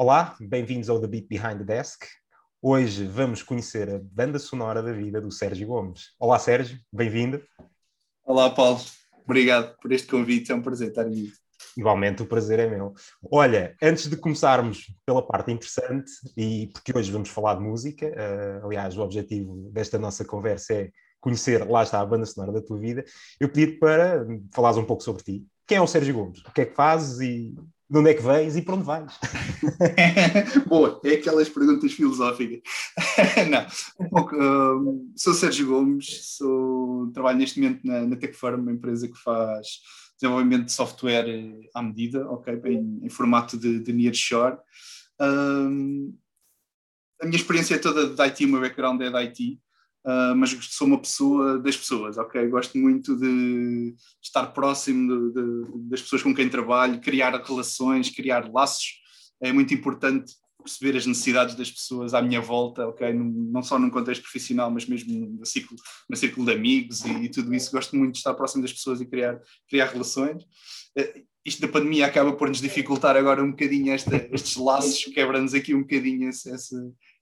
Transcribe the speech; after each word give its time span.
Olá, 0.00 0.36
bem-vindos 0.40 0.88
ao 0.88 1.00
The 1.00 1.08
Beat 1.08 1.26
Behind 1.26 1.58
the 1.58 1.64
Desk. 1.64 2.06
Hoje 2.62 3.04
vamos 3.04 3.42
conhecer 3.42 3.92
a 3.92 3.98
banda 4.00 4.38
sonora 4.38 4.80
da 4.80 4.92
vida 4.92 5.20
do 5.20 5.32
Sérgio 5.32 5.66
Gomes. 5.66 6.14
Olá, 6.20 6.38
Sérgio, 6.38 6.78
bem-vindo. 6.92 7.42
Olá, 8.24 8.48
Paulo. 8.48 8.78
Obrigado 9.24 9.76
por 9.82 9.90
este 9.90 10.06
convite, 10.06 10.52
é 10.52 10.54
um 10.54 10.62
prazer 10.62 10.90
estar 10.90 11.04
aqui. 11.04 11.32
Igualmente, 11.76 12.22
o 12.22 12.26
prazer 12.26 12.60
é 12.60 12.70
meu. 12.70 12.94
Olha, 13.28 13.74
antes 13.82 14.08
de 14.08 14.16
começarmos 14.16 14.86
pela 15.04 15.20
parte 15.20 15.50
interessante, 15.50 16.12
e 16.36 16.68
porque 16.72 16.96
hoje 16.96 17.10
vamos 17.10 17.30
falar 17.30 17.56
de 17.56 17.62
música, 17.62 18.06
uh, 18.06 18.66
aliás, 18.66 18.96
o 18.96 19.02
objetivo 19.02 19.68
desta 19.72 19.98
nossa 19.98 20.24
conversa 20.24 20.74
é 20.74 20.90
conhecer, 21.20 21.68
lá 21.68 21.82
está, 21.82 22.00
a 22.00 22.06
banda 22.06 22.24
sonora 22.24 22.52
da 22.52 22.62
tua 22.62 22.78
vida, 22.78 23.04
eu 23.40 23.48
pedi-te 23.48 23.80
para 23.80 24.24
falares 24.54 24.78
um 24.78 24.84
pouco 24.84 25.02
sobre 25.02 25.24
ti. 25.24 25.46
Quem 25.66 25.78
é 25.78 25.80
o 25.80 25.88
Sérgio 25.88 26.14
Gomes? 26.14 26.38
O 26.42 26.52
que 26.52 26.60
é 26.60 26.66
que 26.66 26.76
fazes 26.76 27.18
e 27.18 27.56
de 27.90 27.98
onde 27.98 28.10
é 28.10 28.14
que 28.14 28.22
vens 28.22 28.56
e 28.56 28.62
para 28.62 28.74
onde 28.74 28.84
vais? 28.84 29.18
Boa, 30.68 31.00
é 31.04 31.12
aquelas 31.12 31.48
perguntas 31.48 31.92
filosóficas. 31.92 32.60
Não, 33.50 34.06
um 34.06 34.10
pouco. 34.10 34.36
Um, 34.36 35.12
sou 35.16 35.32
Sérgio 35.32 35.68
Gomes, 35.68 36.36
sou, 36.36 37.10
trabalho 37.12 37.38
neste 37.38 37.58
momento 37.60 37.86
na, 37.86 38.06
na 38.06 38.16
Techfarm, 38.16 38.60
uma 38.60 38.72
empresa 38.72 39.08
que 39.08 39.18
faz 39.18 39.66
desenvolvimento 40.20 40.66
de 40.66 40.72
software 40.72 41.26
à 41.74 41.82
medida, 41.82 42.28
ok, 42.28 42.60
em, 42.66 43.00
em 43.02 43.08
formato 43.08 43.56
de, 43.56 43.78
de 43.78 43.92
nearshore. 43.92 44.58
Um, 45.20 46.14
a 47.20 47.26
minha 47.26 47.36
experiência 47.36 47.74
é 47.74 47.78
toda 47.78 48.08
de 48.08 48.22
IT, 48.22 48.44
o 48.44 48.48
meu 48.48 48.60
background 48.60 49.00
é 49.00 49.10
de 49.10 49.16
IT. 49.16 49.60
Uh, 50.04 50.34
mas 50.36 50.50
sou 50.70 50.86
uma 50.86 51.00
pessoa 51.00 51.58
das 51.58 51.76
pessoas, 51.76 52.16
ok? 52.16 52.46
Gosto 52.48 52.78
muito 52.78 53.16
de 53.16 53.94
estar 54.22 54.46
próximo 54.46 55.32
de, 55.32 55.34
de, 55.34 55.88
das 55.90 56.00
pessoas 56.00 56.22
com 56.22 56.34
quem 56.34 56.48
trabalho, 56.48 57.00
criar 57.00 57.34
relações, 57.42 58.08
criar 58.08 58.50
laços. 58.50 59.00
É 59.40 59.52
muito 59.52 59.74
importante 59.74 60.32
perceber 60.62 60.96
as 60.96 61.06
necessidades 61.06 61.54
das 61.54 61.70
pessoas 61.70 62.14
à 62.14 62.20
minha 62.20 62.40
volta, 62.40 62.86
ok? 62.86 63.12
Não 63.12 63.62
só 63.62 63.78
num 63.78 63.90
contexto 63.90 64.22
profissional, 64.22 64.70
mas 64.70 64.86
mesmo 64.86 65.38
no 65.38 65.46
círculo, 65.46 65.80
no 66.08 66.16
círculo 66.16 66.46
de 66.46 66.52
amigos 66.52 67.04
e, 67.04 67.10
e 67.24 67.28
tudo 67.28 67.54
isso. 67.54 67.70
Gosto 67.70 67.96
muito 67.96 68.12
de 68.12 68.18
estar 68.18 68.34
próximo 68.34 68.62
das 68.62 68.72
pessoas 68.72 69.00
e 69.00 69.06
criar, 69.06 69.40
criar 69.68 69.86
relações. 69.86 70.44
Uh, 70.98 71.28
isto 71.48 71.62
da 71.62 71.68
pandemia 71.68 72.06
acaba 72.06 72.32
por 72.32 72.48
nos 72.48 72.60
dificultar 72.60 73.16
agora 73.16 73.42
um 73.42 73.50
bocadinho 73.50 73.92
esta, 73.92 74.16
estes 74.32 74.56
laços, 74.56 75.04
quebra-nos 75.06 75.54
aqui 75.54 75.74
um 75.74 75.80
bocadinho 75.80 76.28
essa, 76.28 76.50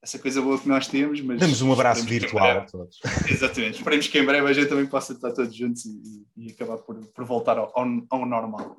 essa, 0.03 0.19
coisa 0.19 0.41
boa 0.41 0.59
que 0.59 0.67
nós 0.67 0.87
temos. 0.87 1.21
Mas 1.21 1.39
Damos 1.39 1.61
um 1.61 1.71
abraço 1.71 2.03
virtual 2.03 2.59
a 2.59 2.61
todos. 2.65 2.99
Exatamente, 3.29 3.77
esperemos 3.77 4.07
que 4.07 4.19
em 4.19 4.25
breve 4.25 4.47
a 4.47 4.53
gente 4.53 4.67
também 4.67 4.85
possa 4.85 5.13
estar 5.13 5.31
todos 5.31 5.55
juntos 5.55 5.85
e, 5.85 6.25
e 6.35 6.51
acabar 6.51 6.77
por, 6.77 6.95
por 7.07 7.25
voltar 7.25 7.57
ao, 7.57 7.71
ao, 7.75 8.25
normal. 8.25 8.77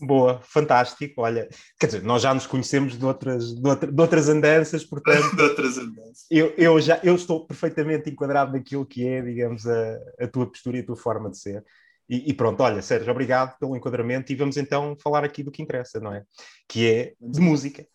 Boa, 0.00 0.40
fantástico. 0.42 1.20
Olha, 1.20 1.48
quer 1.78 1.86
dizer, 1.86 2.02
nós 2.02 2.22
já 2.22 2.32
nos 2.32 2.46
conhecemos 2.46 2.98
de 2.98 3.04
outras, 3.04 3.54
de, 3.54 3.68
outra, 3.68 3.92
de 3.92 4.00
outras 4.00 4.28
andanças, 4.28 4.84
portanto. 4.84 5.30
de 5.36 5.42
outras 5.42 5.76
andanças. 5.76 6.26
Eu, 6.30 6.54
eu, 6.56 6.80
já, 6.80 6.98
eu 7.04 7.14
estou 7.14 7.46
perfeitamente 7.46 8.08
enquadrado 8.08 8.52
naquilo 8.52 8.86
que 8.86 9.06
é, 9.06 9.20
digamos, 9.20 9.66
a, 9.66 9.98
a 10.18 10.26
tua 10.26 10.46
postura 10.46 10.78
e 10.78 10.80
a 10.80 10.86
tua 10.86 10.96
forma 10.96 11.30
de 11.30 11.38
ser. 11.38 11.62
E, 12.08 12.30
e, 12.30 12.34
pronto, 12.34 12.62
olha, 12.62 12.82
Sérgio, 12.82 13.10
obrigado 13.10 13.58
pelo 13.58 13.76
enquadramento 13.76 14.32
e 14.32 14.36
vamos 14.36 14.56
então 14.56 14.96
falar 15.02 15.24
aqui 15.24 15.42
do 15.42 15.50
que 15.50 15.62
interessa, 15.62 16.00
não 16.00 16.12
é? 16.12 16.24
Que 16.68 16.90
é 16.90 17.14
de 17.20 17.40
música. 17.40 17.86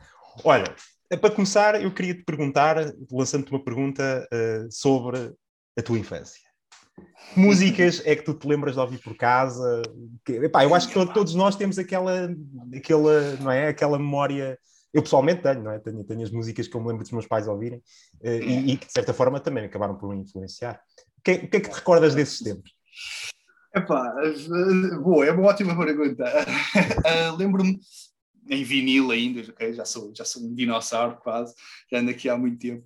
Olha, 0.43 0.73
para 1.15 1.31
começar, 1.31 1.81
eu 1.81 1.93
queria 1.93 2.15
te 2.15 2.23
perguntar, 2.23 2.77
lançando-te 3.11 3.51
uma 3.51 3.63
pergunta 3.63 4.27
uh, 4.33 4.67
sobre 4.71 5.33
a 5.77 5.81
tua 5.81 5.97
infância. 5.97 6.41
Músicas 7.35 8.01
é 8.05 8.15
que 8.15 8.23
tu 8.23 8.33
te 8.33 8.47
lembras 8.47 8.73
de 8.73 8.79
ouvir 8.79 8.99
por 8.99 9.15
casa? 9.15 9.81
Que, 10.25 10.33
epá, 10.33 10.63
eu 10.63 10.73
acho 10.73 10.87
que 10.87 10.93
to 10.93 11.05
todos 11.13 11.35
nós 11.35 11.55
temos 11.55 11.77
aquela, 11.77 12.29
aquela, 12.75 13.35
não 13.35 13.51
é? 13.51 13.67
aquela 13.67 13.99
memória. 13.99 14.57
Eu 14.93 15.03
pessoalmente 15.03 15.43
tenho, 15.43 15.63
não 15.63 15.71
é? 15.71 15.79
Tenho, 15.79 16.03
tenho 16.03 16.23
as 16.23 16.31
músicas 16.31 16.67
que 16.67 16.75
eu 16.75 16.81
me 16.81 16.87
lembro 16.87 17.03
dos 17.03 17.11
meus 17.11 17.27
pais 17.27 17.47
ouvirem 17.47 17.79
uh, 17.79 18.27
e, 18.27 18.71
e, 18.71 18.77
que 18.77 18.87
de 18.87 18.91
certa 18.91 19.13
forma 19.13 19.39
também 19.39 19.65
acabaram 19.65 19.95
por 19.95 20.09
me 20.09 20.21
influenciar. 20.21 20.81
O 21.19 21.21
que, 21.21 21.37
que 21.37 21.57
é 21.57 21.59
que 21.59 21.69
te 21.69 21.75
recordas 21.75 22.15
desses 22.15 22.39
tempos? 22.39 22.71
Epá, 23.77 24.15
boa, 25.01 25.25
é 25.25 25.31
uma 25.31 25.43
ótima 25.43 25.77
pergunta. 25.77 26.25
Uh, 26.25 27.35
Lembro-me 27.35 27.79
em 28.49 28.63
vinil 28.63 29.11
ainda, 29.11 29.41
okay? 29.41 29.73
já, 29.73 29.85
sou, 29.85 30.11
já 30.15 30.25
sou 30.25 30.43
um 30.43 30.53
dinossauro 30.53 31.17
quase, 31.17 31.53
já 31.91 31.99
ando 31.99 32.11
aqui 32.11 32.27
há 32.27 32.37
muito 32.37 32.59
tempo. 32.59 32.83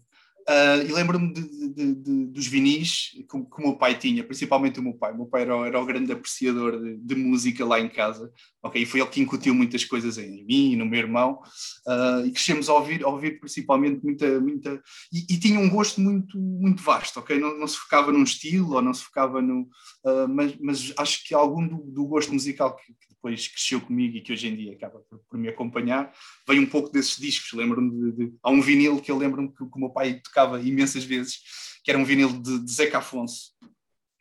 Uh, 0.50 0.82
e 0.88 0.92
lembro-me 0.92 1.32
de, 1.34 1.74
de, 1.74 1.96
de, 1.96 2.26
dos 2.28 2.48
vinis 2.48 3.12
que, 3.12 3.24
que, 3.24 3.36
o 3.36 3.62
meu 3.62 3.76
pai 3.76 3.98
tinha, 3.98 4.24
principalmente 4.24 4.80
o 4.80 4.84
meu 4.84 4.94
pai. 4.94 5.14
O 5.14 5.18
meu 5.18 5.26
pai 5.26 5.44
era, 5.44 5.56
era 5.68 5.80
o 5.80 5.86
grande 5.86 6.12
apreciador 6.12 6.80
de, 6.98 7.16
música 7.16 7.64
lá 7.66 7.80
em 7.80 7.88
casa, 7.88 8.32
ok? 8.64 8.82
E 8.82 8.86
foi 8.86 9.02
ele 9.02 9.10
que 9.10 9.22
incutiu 9.22 9.54
muitas 9.54 9.86
coisas 9.86 10.18
em 10.18 10.44
mim 10.46 10.72
e 10.72 10.76
no 10.76 10.86
meu 10.86 11.00
irmão. 11.00 11.40
Uh, 11.88 12.26
e 12.26 12.32
crescemos 12.32 12.70
a 12.70 12.74
ouvir, 12.74 13.04
a 13.04 13.08
ouvir 13.08 13.40
principalmente 13.40 14.04
muita. 14.04 14.40
muita 14.40 14.82
e, 15.14 15.34
e, 15.34 15.40
tinha 15.40 15.60
um 15.60 15.70
gosto 15.70 16.02
muito, 16.02 16.38
muito 16.40 16.82
vasto, 16.82 17.20
ok? 17.20 17.40
Não, 17.40 17.58
não 17.58 17.68
se 17.68 17.78
focava 17.78 18.12
num 18.12 18.24
estilo 18.24 18.74
ou 18.74 18.82
não 18.82 18.94
se 18.94 19.04
focava 19.04 19.42
no. 19.42 19.62
Uh, 20.04 20.28
mas, 20.28 20.56
mas 20.60 20.94
acho 20.98 21.24
que 21.26 21.34
algum 21.34 21.68
do, 21.68 21.78
do 21.78 22.06
gosto 22.06 22.34
musical 22.34 22.76
que, 22.76 22.94
que 22.94 23.16
depois 23.22 23.48
cresceu 23.48 23.80
comigo 23.80 24.18
e 24.18 24.22
que 24.22 24.34
hoje 24.34 24.48
em 24.48 24.56
dia 24.56 24.74
acaba 24.74 25.00
por, 25.00 25.20
por 25.30 25.38
me 25.38 25.48
acompanhar, 25.48 26.12
veio 26.48 26.64
um 26.64 26.66
pouco 26.66 26.90
desses 26.90 27.18
discos. 27.18 27.54
Lembro-me 27.54 27.92
de, 27.92 28.12
de, 28.12 28.34
Há 28.42 28.50
um 28.50 28.62
vinil 28.62 29.00
que 29.00 29.12
eu 29.12 29.18
lembro-me 29.18 29.50
que, 29.50 29.58
que, 29.58 29.64
o 29.64 29.80
meu 29.80 29.92
pai 29.92 30.20
tocava 30.20 30.60
imensas 30.60 31.04
vezes, 31.04 31.40
que 31.84 31.92
era 31.92 32.00
um 32.00 32.04
vinil 32.04 32.30
de, 32.30 32.66
de 32.66 32.72
Zeca 32.72 32.98
Afonso. 32.98 33.52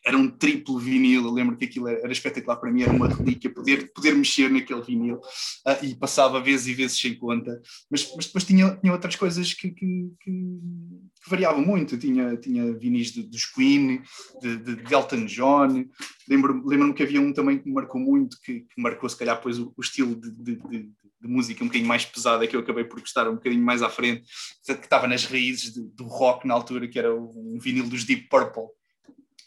Era 0.04 0.16
um 0.16 0.28
triplo 0.28 0.78
vinil, 0.78 1.24
eu 1.24 1.30
lembro 1.30 1.56
que 1.56 1.66
aquilo 1.66 1.88
era, 1.88 1.98
era 2.00 2.12
espetacular 2.12 2.56
para 2.56 2.72
mim, 2.72 2.82
era 2.82 2.92
uma 2.92 3.08
relíquia 3.08 3.52
poder, 3.52 3.92
poder 3.92 4.14
mexer 4.14 4.50
naquele 4.50 4.82
vinil 4.82 5.16
uh, 5.16 5.84
e 5.84 5.94
passava 5.94 6.40
vezes 6.40 6.68
e 6.68 6.74
vezes 6.74 6.98
sem 6.98 7.14
conta. 7.14 7.60
Mas, 7.90 8.10
mas 8.16 8.26
depois 8.26 8.44
tinha, 8.44 8.76
tinha 8.76 8.92
outras 8.92 9.16
coisas 9.16 9.52
que, 9.52 9.70
que, 9.70 10.10
que 10.20 10.60
que 11.22 11.30
variavam 11.30 11.64
muito. 11.64 11.98
Tinha, 11.98 12.36
tinha 12.36 12.72
vinis 12.72 13.12
de, 13.12 13.22
dos 13.22 13.44
Queen, 13.44 14.02
de, 14.40 14.56
de, 14.56 14.76
de 14.76 14.94
Elton 14.94 15.26
John. 15.26 15.84
Lembro-me 16.28 16.62
lembro 16.66 16.94
que 16.94 17.02
havia 17.02 17.20
um 17.20 17.32
também 17.32 17.58
que 17.58 17.66
me 17.66 17.74
marcou 17.74 18.00
muito, 18.00 18.38
que, 18.42 18.60
que 18.60 18.82
marcou 18.82 19.08
se 19.08 19.16
calhar 19.16 19.36
depois 19.36 19.58
o, 19.58 19.72
o 19.76 19.80
estilo 19.80 20.14
de, 20.14 20.30
de, 20.30 20.56
de, 20.56 20.92
música 21.22 21.62
um 21.62 21.66
bocadinho 21.66 21.88
mais 21.88 22.04
pesada, 22.04 22.46
que 22.46 22.56
eu 22.56 22.60
acabei 22.60 22.84
por 22.84 22.98
gostar 22.98 23.28
um 23.28 23.34
bocadinho 23.34 23.62
mais 23.62 23.82
à 23.82 23.90
frente, 23.90 24.22
que 24.64 24.72
estava 24.72 25.06
nas 25.06 25.26
raízes 25.26 25.74
do 25.74 26.04
rock 26.04 26.46
na 26.46 26.54
altura, 26.54 26.88
que 26.88 26.98
era 26.98 27.14
um 27.14 27.58
vinil 27.60 27.86
dos 27.86 28.04
Deep 28.04 28.28
Purple. 28.28 28.68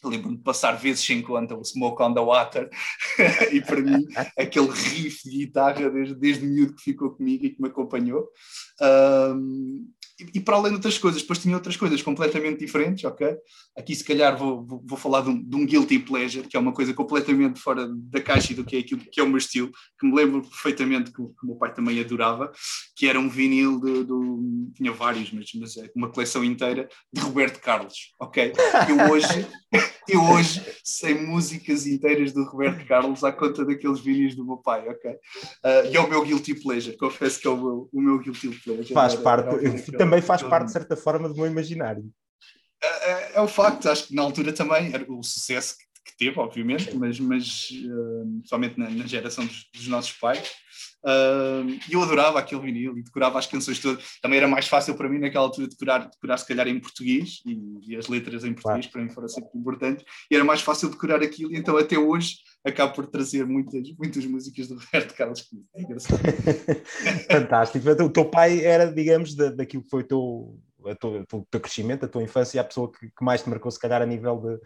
Lembro-me 0.03 0.37
de 0.37 0.43
passar 0.43 0.73
vezes 0.73 1.03
sem 1.03 1.21
conta 1.21 1.55
o 1.55 1.63
Smoke 1.63 2.01
on 2.01 2.13
the 2.13 2.19
Water, 2.19 2.69
e 3.51 3.61
para 3.61 3.81
mim, 3.81 4.05
aquele 4.37 4.69
riff 4.69 5.29
de 5.29 5.37
guitarra 5.45 5.89
desde, 5.89 6.15
desde 6.15 6.45
miúdo 6.45 6.75
que 6.75 6.83
ficou 6.83 7.11
comigo 7.11 7.45
e 7.45 7.49
que 7.51 7.61
me 7.61 7.69
acompanhou. 7.69 8.27
Um, 8.81 9.87
e, 10.33 10.39
para 10.39 10.55
além 10.55 10.69
de 10.69 10.75
outras 10.75 10.97
coisas, 10.97 11.21
depois 11.21 11.39
tinha 11.39 11.55
outras 11.55 11.75
coisas 11.75 12.01
completamente 12.01 12.59
diferentes, 12.59 13.03
ok? 13.03 13.35
Aqui 13.75 13.95
se 13.95 14.03
calhar 14.03 14.37
vou, 14.37 14.63
vou, 14.63 14.83
vou 14.85 14.97
falar 14.97 15.21
de 15.21 15.29
um, 15.29 15.43
de 15.43 15.55
um, 15.55 15.65
guilty 15.65 15.99
pleasure, 15.99 16.47
que 16.47 16.55
é 16.55 16.59
uma 16.59 16.71
coisa 16.71 16.93
completamente 16.93 17.59
fora 17.59 17.87
da 17.91 18.21
caixa 18.21 18.53
e 18.53 18.55
do 18.55 18.63
que 18.63 18.75
é 18.75 18.79
aquilo 18.79 19.01
que 19.11 19.19
é 19.19 19.23
o 19.23 19.27
meu 19.27 19.37
estilo, 19.37 19.71
que 19.99 20.05
me 20.05 20.15
lembro 20.15 20.43
perfeitamente 20.43 21.11
que, 21.11 21.19
o, 21.19 21.33
meu 21.43 21.55
pai 21.55 21.73
também 21.73 21.99
adorava, 21.99 22.51
que 22.95 23.07
era 23.07 23.19
um 23.19 23.27
vinil 23.27 23.79
de, 23.79 24.03
de 24.03 24.73
tinha 24.75 24.91
vários, 24.91 25.31
mas, 25.31 25.49
mas 25.55 25.77
é 25.77 25.89
uma 25.95 26.11
coleção 26.11 26.43
inteira 26.43 26.87
de 27.11 27.21
Roberto 27.21 27.59
Carlos, 27.59 28.13
ok? 28.19 28.53
Eu 28.87 29.11
hoje, 29.11 29.47
eu 30.07 30.21
hoje 30.21 30.63
sei 30.83 31.15
músicas 31.15 31.87
inteiras 31.87 32.31
do 32.31 32.43
Roberto 32.43 32.85
Carlos 32.85 33.23
à 33.23 33.31
conta 33.31 33.65
daqueles 33.65 33.99
vídeos 33.99 34.35
do 34.35 34.45
meu 34.45 34.57
pai, 34.57 34.87
ok? 34.87 35.11
Uh, 35.11 35.91
e 35.91 35.97
é 35.97 35.99
o 35.99 36.09
meu 36.09 36.23
guilty 36.23 36.53
pleasure, 36.53 36.95
confesso 36.97 37.39
que 37.39 37.47
é 37.47 37.49
o 37.49 37.57
meu, 37.57 37.89
o 37.91 38.01
meu 38.01 38.19
guilty 38.19 38.49
pleasure. 38.49 38.93
Faz 38.93 39.13
era, 39.13 39.21
parte, 39.23 39.65
era 39.65 40.02
também 40.03 40.21
faz 40.21 40.41
parte, 40.43 40.67
de 40.67 40.73
certa 40.73 40.95
forma, 40.95 41.29
do 41.29 41.35
meu 41.35 41.47
imaginário. 41.47 42.03
É, 42.81 42.87
é, 42.87 43.31
é, 43.35 43.41
o 43.41 43.47
facto, 43.47 43.89
acho 43.89 44.07
que 44.07 44.15
na 44.15 44.21
altura 44.21 44.51
também, 44.51 44.93
era 44.93 45.05
o 45.09 45.23
sucesso 45.23 45.77
que, 45.77 46.11
que 46.11 46.17
teve, 46.17 46.39
obviamente, 46.39 46.93
mas, 46.95 47.19
mas 47.19 47.69
uh, 47.71 48.41
somente 48.45 48.77
na, 48.77 48.89
na 48.89 49.07
geração 49.07 49.45
dos, 49.45 49.69
dos 49.73 49.87
nossos 49.87 50.11
pais, 50.13 50.51
e 51.89 51.93
eu 51.93 52.01
adorava 52.01 52.39
aquele 52.39 52.61
vinil 52.61 52.97
e 52.97 53.03
decorava 53.03 53.37
as 53.37 53.47
canções 53.47 53.79
todas. 53.79 54.03
Também 54.21 54.37
era 54.37 54.47
mais 54.47 54.67
fácil 54.67 54.95
para 54.95 55.09
mim 55.09 55.19
naquela 55.19 55.45
altura 55.45 55.67
decorar, 55.67 56.09
decorar 56.09 56.37
se 56.37 56.47
calhar 56.47 56.67
em 56.67 56.79
português 56.79 57.41
e, 57.45 57.91
e 57.91 57.95
as 57.95 58.07
letras 58.07 58.43
em 58.43 58.53
português 58.53 58.85
claro. 58.85 58.91
para 58.91 59.01
mim 59.01 59.09
foram 59.09 59.27
sempre 59.27 59.49
importantes. 59.55 60.05
E 60.31 60.35
era 60.35 60.43
mais 60.43 60.61
fácil 60.61 60.89
decorar 60.89 61.21
aquilo 61.21 61.53
e 61.53 61.57
então 61.57 61.77
até 61.77 61.97
hoje 61.97 62.37
acabo 62.65 62.93
por 62.93 63.07
trazer 63.07 63.45
muitas, 63.45 63.91
muitas 63.97 64.25
músicas 64.25 64.67
do 64.67 64.75
Roberto 64.75 65.13
Carlos. 65.15 65.49
É 65.75 65.81
engraçado. 65.81 66.21
Fantástico. 67.29 67.89
O 67.89 68.09
teu 68.09 68.25
pai 68.25 68.63
era, 68.63 68.91
digamos, 68.91 69.35
da, 69.35 69.49
daquilo 69.49 69.83
que 69.83 69.89
foi 69.89 70.01
o 70.01 70.07
teu, 70.07 70.59
a 70.85 70.95
tua, 70.95 71.25
o 71.33 71.45
teu 71.49 71.59
crescimento, 71.59 72.05
a 72.05 72.07
tua 72.07 72.23
infância, 72.23 72.61
a 72.61 72.63
pessoa 72.63 72.91
que, 72.91 73.07
que 73.07 73.23
mais 73.23 73.43
te 73.43 73.49
marcou 73.49 73.69
se 73.69 73.79
calhar 73.79 74.01
a 74.01 74.05
nível 74.05 74.37
de 74.37 74.59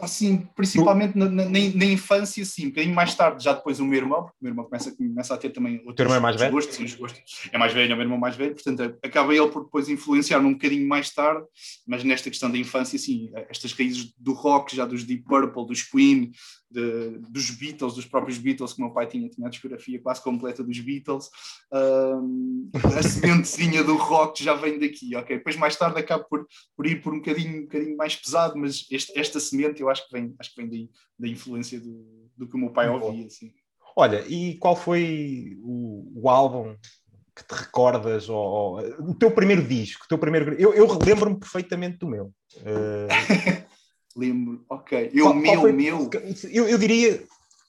Assim, 0.00 0.48
principalmente 0.54 1.16
na, 1.16 1.28
na, 1.28 1.44
na, 1.44 1.84
infância, 1.84 2.44
sim, 2.44 2.66
um 2.66 2.68
bocadinho 2.68 2.94
mais 2.94 3.14
tarde, 3.14 3.44
já 3.44 3.52
depois 3.52 3.80
o 3.80 3.84
meu 3.84 3.98
irmão, 3.98 4.24
porque 4.24 4.36
o 4.40 4.44
meu 4.44 4.50
irmão 4.50 4.64
começa, 4.64 4.94
começa 4.94 5.34
a 5.34 5.38
ter 5.38 5.50
também 5.50 5.74
outros, 5.76 5.92
o 5.92 5.94
teu 5.94 6.04
irmão 6.04 6.16
é 6.18 6.20
mais 6.20 6.36
velho? 6.36 6.52
gostos, 6.52 6.78
os 6.78 6.94
gostos. 6.94 7.48
É 7.52 7.58
mais 7.58 7.72
velho, 7.72 7.90
é 7.90 7.94
o 7.94 7.96
meu 7.96 8.04
irmão 8.04 8.18
mais 8.18 8.36
velho, 8.36 8.54
portanto 8.54 8.98
acaba 9.04 9.34
ele 9.34 9.48
por 9.48 9.64
depois 9.64 9.88
influenciar-me 9.88 10.46
um 10.46 10.52
bocadinho 10.52 10.86
mais 10.86 11.10
tarde, 11.10 11.44
mas 11.86 12.04
nesta 12.04 12.30
questão 12.30 12.50
da 12.50 12.58
infância, 12.58 12.98
sim, 12.98 13.30
estas 13.48 13.72
raízes 13.72 14.12
do 14.18 14.32
rock, 14.32 14.74
já 14.74 14.84
dos 14.84 15.04
Deep 15.04 15.24
Purple, 15.24 15.66
dos 15.66 15.82
Queen, 15.82 16.30
de, 16.72 17.18
dos 17.30 17.50
Beatles, 17.50 17.94
dos 17.94 18.06
próprios 18.06 18.38
Beatles, 18.38 18.72
que 18.72 18.80
o 18.80 18.84
meu 18.84 18.94
pai 18.94 19.06
tinha, 19.06 19.28
tinha 19.28 19.46
a 19.46 19.50
discografia 19.50 20.00
quase 20.00 20.22
completa 20.22 20.64
dos 20.64 20.78
Beatles, 20.80 21.28
um, 21.72 22.70
a 22.74 23.02
sementezinha 23.02 23.84
do 23.84 23.96
rock 23.96 24.42
já 24.42 24.54
vem 24.54 24.78
daqui, 24.78 25.14
ok? 25.14 25.36
Depois 25.36 25.56
mais 25.56 25.76
tarde 25.76 25.98
acaba 25.98 26.24
por, 26.24 26.46
por 26.76 26.86
ir 26.86 27.02
por 27.02 27.12
um 27.12 27.18
bocadinho, 27.18 27.58
um 27.58 27.62
bocadinho 27.62 27.96
mais 27.96 28.16
pesado, 28.16 28.56
mas 28.56 28.86
este, 28.90 29.18
esta 29.18 29.38
semente 29.38 29.80
eu 29.80 29.90
acho 29.90 30.06
que 30.08 30.12
vem, 30.12 30.34
acho 30.38 30.54
que 30.54 30.60
vem 30.60 30.70
daí, 30.70 30.90
da 31.18 31.28
influência 31.28 31.78
do, 31.80 32.30
do 32.36 32.48
que 32.48 32.56
o 32.56 32.58
meu 32.58 32.70
pai 32.70 32.88
ouvia, 32.88 33.26
assim. 33.26 33.52
Olha, 33.94 34.26
e 34.26 34.56
qual 34.56 34.74
foi 34.74 35.58
o, 35.60 36.22
o 36.22 36.28
álbum 36.30 36.74
que 37.34 37.46
te 37.46 37.54
recordas, 37.54 38.28
ou, 38.28 38.36
ou, 38.36 38.78
o 39.10 39.14
teu 39.14 39.30
primeiro 39.30 39.62
disco, 39.66 40.04
o 40.04 40.08
teu 40.08 40.18
primeiro... 40.18 40.52
Eu, 40.54 40.74
eu 40.74 40.86
lembro-me 41.04 41.38
perfeitamente 41.38 41.98
do 41.98 42.06
meu. 42.08 42.26
Uh... 42.58 43.08
Lembro, 44.16 44.64
ok. 44.68 45.10
Eu, 45.12 45.24
qual, 45.24 45.34
meu, 45.34 45.60
qual 45.60 45.72
meu. 45.72 46.10
Eu, 46.50 46.68
eu 46.68 46.78
diria, 46.78 47.24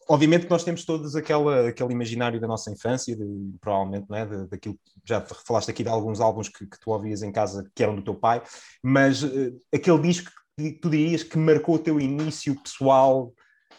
obviamente 0.07 0.45
que 0.45 0.51
nós 0.51 0.63
temos 0.63 0.85
todos 0.85 1.15
aquela, 1.15 1.69
aquele 1.69 1.93
imaginário 1.93 2.39
da 2.39 2.47
nossa 2.47 2.71
infância, 2.71 3.15
de, 3.15 3.53
provavelmente, 3.61 4.09
não 4.09 4.17
é? 4.17 4.25
De, 4.25 4.47
daquilo 4.47 4.77
já 5.05 5.21
falaste 5.21 5.69
aqui 5.69 5.83
de 5.83 5.89
alguns 5.89 6.19
álbuns 6.19 6.49
que, 6.49 6.65
que, 6.65 6.79
tu 6.79 6.91
ouvias 6.91 7.23
em 7.23 7.31
casa 7.31 7.69
que 7.73 7.83
eram 7.83 7.95
do 7.95 8.03
teu 8.03 8.15
pai, 8.15 8.41
mas 8.81 9.23
uh, 9.23 9.57
aquele 9.73 9.99
disco 9.99 10.31
que 10.57 10.71
tu 10.71 10.89
dirias 10.89 11.23
que 11.23 11.37
marcou 11.37 11.75
o 11.75 11.79
teu 11.79 11.99
início 11.99 12.55
pessoal, 12.61 13.33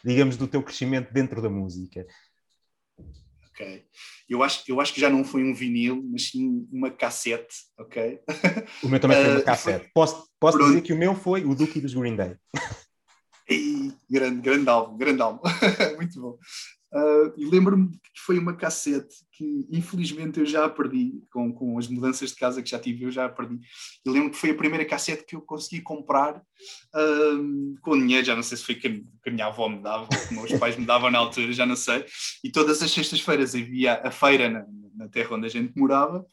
digamos, 0.05 0.37
do 0.37 0.47
teu 0.47 0.63
crescimento 0.63 1.13
dentro 1.13 1.41
da 1.41 1.49
música. 1.49 2.07
Ok. 3.51 3.87
Eu 4.29 4.43
acho, 4.43 4.65
eu 4.67 4.81
acho 4.81 4.95
que 4.95 5.01
já 5.01 5.11
não 5.11 5.23
foi 5.23 5.45
um 5.45 5.55
vinil, 5.55 6.03
mas 6.11 6.31
sim 6.31 6.67
uma 6.73 6.91
cassete, 6.91 7.55
ok? 7.79 8.21
O 8.83 8.89
meu 8.89 8.99
também 8.99 9.17
foi 9.19 9.31
uma 9.31 9.41
uh, 9.41 9.45
cassete. 9.45 9.91
Posso, 9.95 10.27
posso 10.41 10.59
dizer 10.59 10.81
que 10.81 10.93
o 10.93 10.97
meu 10.97 11.15
foi 11.15 11.45
o 11.45 11.55
Duque 11.55 11.81
dos 11.81 11.95
Green 11.95 12.17
Day. 12.17 12.35
E, 13.49 13.93
grande, 14.09 14.41
grande 14.41 14.69
álbum, 14.69 14.97
grande 14.97 15.23
álbum. 15.23 15.43
Muito 15.97 16.21
bom. 16.21 16.39
Uh, 16.95 17.35
e 17.37 17.45
lembro-me 17.45 17.89
que 17.89 18.21
foi 18.25 18.39
uma 18.39 18.55
cassete 18.55 19.17
que 19.33 19.67
infelizmente 19.69 20.39
eu 20.39 20.47
já 20.47 20.69
perdi 20.69 21.25
com, 21.33 21.53
com 21.53 21.77
as 21.77 21.89
mudanças 21.89 22.31
de 22.31 22.37
casa 22.37 22.63
que 22.63 22.71
já 22.71 22.79
tive, 22.79 23.05
eu 23.05 23.11
já 23.11 23.29
perdi. 23.29 23.59
E 24.07 24.09
lembro 24.09 24.31
que 24.31 24.37
foi 24.37 24.51
a 24.51 24.55
primeira 24.55 24.85
cassete 24.85 25.25
que 25.27 25.35
eu 25.35 25.41
consegui 25.41 25.83
comprar 25.83 26.37
uh, 26.37 27.81
com 27.83 27.99
dinheiro, 27.99 28.25
já 28.25 28.37
não 28.37 28.45
sei 28.45 28.57
se 28.57 28.65
foi 28.65 28.77
que, 28.77 29.05
que 29.23 29.29
a 29.29 29.33
minha 29.33 29.47
avó 29.47 29.69
me 29.69 29.83
dava, 29.83 30.07
que 30.07 30.35
meus 30.35 30.53
pais 30.59 30.77
me 30.77 30.87
davam 30.87 31.11
na 31.11 31.19
altura, 31.19 31.53
já 31.53 31.67
não 31.67 31.75
sei. 31.75 32.07
E 32.45 32.51
todas 32.51 32.81
as 32.81 32.93
sextas-feiras 32.93 33.57
havia 33.57 34.01
a 34.01 34.13
feira 34.13 34.49
na, 34.49 34.65
na 34.95 35.09
terra 35.09 35.35
onde 35.35 35.47
a 35.47 35.51
gente 35.51 35.77
morava 35.77 36.25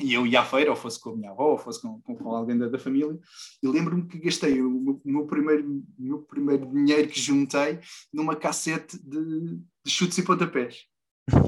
e 0.00 0.14
eu 0.14 0.26
ia 0.26 0.40
à 0.40 0.44
feira, 0.44 0.70
ou 0.70 0.76
fosse 0.76 1.00
com 1.00 1.10
a 1.10 1.16
minha 1.16 1.30
avó, 1.30 1.52
ou 1.52 1.58
fosse 1.58 1.80
com, 1.80 2.00
com, 2.00 2.16
com 2.16 2.34
alguém 2.34 2.58
da, 2.58 2.68
da, 2.68 2.78
família, 2.78 3.18
e 3.62 3.68
lembro-me 3.68 4.06
que 4.06 4.18
gastei 4.18 4.60
o 4.60 4.70
meu, 4.70 5.00
o 5.04 5.10
meu, 5.10 5.26
primeiro, 5.26 5.82
meu 5.98 6.22
primeiro 6.22 6.66
dinheiro 6.66 7.08
que 7.08 7.20
juntei 7.20 7.78
numa 8.12 8.34
cassete 8.34 8.98
de, 9.02 9.56
de 9.84 9.90
chutes 9.90 10.18
e 10.18 10.22
pontapés, 10.22 10.84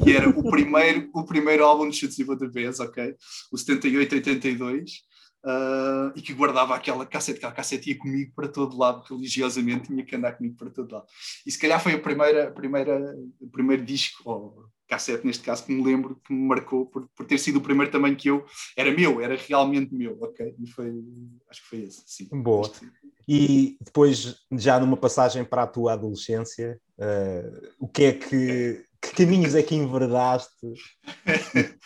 que 0.03 0.13
era 0.13 0.29
o 0.29 0.51
primeiro, 0.51 1.11
o 1.15 1.25
primeiro 1.25 1.65
álbum 1.65 1.89
de 1.89 1.97
chutes 1.97 2.19
e 2.19 2.25
pontapés, 2.25 2.81
ok? 2.81 3.17
O 3.51 3.57
78-82, 3.57 4.91
uh, 5.45 6.13
e 6.17 6.23
que 6.23 6.33
guardava 6.33 6.75
aquela 6.75 7.07
cassete, 7.07 7.39
aquela 7.39 7.53
cassete 7.53 7.91
ia 7.91 7.99
comigo 7.99 8.33
para 8.35 8.49
todo 8.49 8.79
lado, 8.79 9.03
religiosamente, 9.09 9.89
tinha 9.89 10.05
que 10.05 10.17
andar 10.17 10.33
comigo 10.33 10.57
para 10.57 10.71
todo 10.71 10.93
lado. 10.93 11.07
E 11.47 11.51
se 11.51 11.59
calhar 11.59 11.83
foi 11.83 11.93
a 11.93 11.99
primeira, 11.99 12.49
a 12.49 12.51
primeira, 12.53 13.17
o 13.41 13.49
primeiro 13.49 13.85
disco, 13.85 14.23
ou 14.25 14.67
cassete 14.89 15.27
neste 15.27 15.43
caso, 15.43 15.65
que 15.65 15.73
me 15.73 15.83
lembro, 15.83 16.21
que 16.25 16.33
me 16.33 16.47
marcou 16.47 16.87
por, 16.87 17.09
por 17.15 17.27
ter 17.27 17.39
sido 17.39 17.57
o 17.57 17.63
primeiro 17.63 17.91
também 17.91 18.15
que 18.15 18.29
eu, 18.29 18.45
era 18.77 18.93
meu, 18.93 19.21
era 19.21 19.37
realmente 19.37 19.95
meu, 19.95 20.19
ok? 20.21 20.55
E 20.59 20.67
foi, 20.67 20.93
acho 21.51 21.63
que 21.63 21.69
foi 21.69 21.83
esse, 21.83 22.03
sim. 22.07 22.29
Boa. 22.31 22.71
E 23.27 23.77
depois, 23.81 24.37
já 24.53 24.79
numa 24.79 24.97
passagem 24.97 25.45
para 25.45 25.63
a 25.63 25.67
tua 25.67 25.95
adolescência, 25.95 26.79
uh, 26.99 27.69
o 27.79 27.89
que 27.89 28.05
é 28.05 28.13
que, 28.13 28.85
que 29.01 29.15
caminhos 29.15 29.55
é 29.55 29.63
que 29.63 29.75
enverdaste 29.75 30.67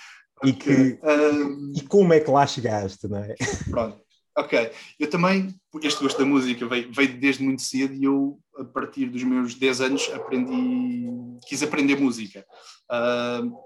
e, 0.44 0.52
que, 0.52 0.98
um... 1.02 1.72
e 1.74 1.80
como 1.82 2.12
é 2.12 2.20
que 2.20 2.30
lá 2.30 2.46
chegaste, 2.46 3.06
não 3.08 3.18
é? 3.18 3.34
Pronto. 3.70 4.08
Ok, 4.36 4.70
eu 5.00 5.10
também, 5.10 5.52
este 5.82 6.00
gosto 6.00 6.16
da 6.16 6.24
música 6.24 6.64
veio, 6.64 6.92
veio, 6.92 7.18
desde 7.18 7.42
muito 7.42 7.60
cedo 7.60 7.92
e 7.92 8.04
eu, 8.04 8.38
a 8.58 8.64
partir 8.64 9.06
dos 9.06 9.22
meus 9.22 9.54
10 9.54 9.80
anos, 9.80 10.10
aprendi, 10.12 11.06
quis 11.46 11.62
aprender 11.62 11.96
música. 11.96 12.44
Uh, 12.90 13.56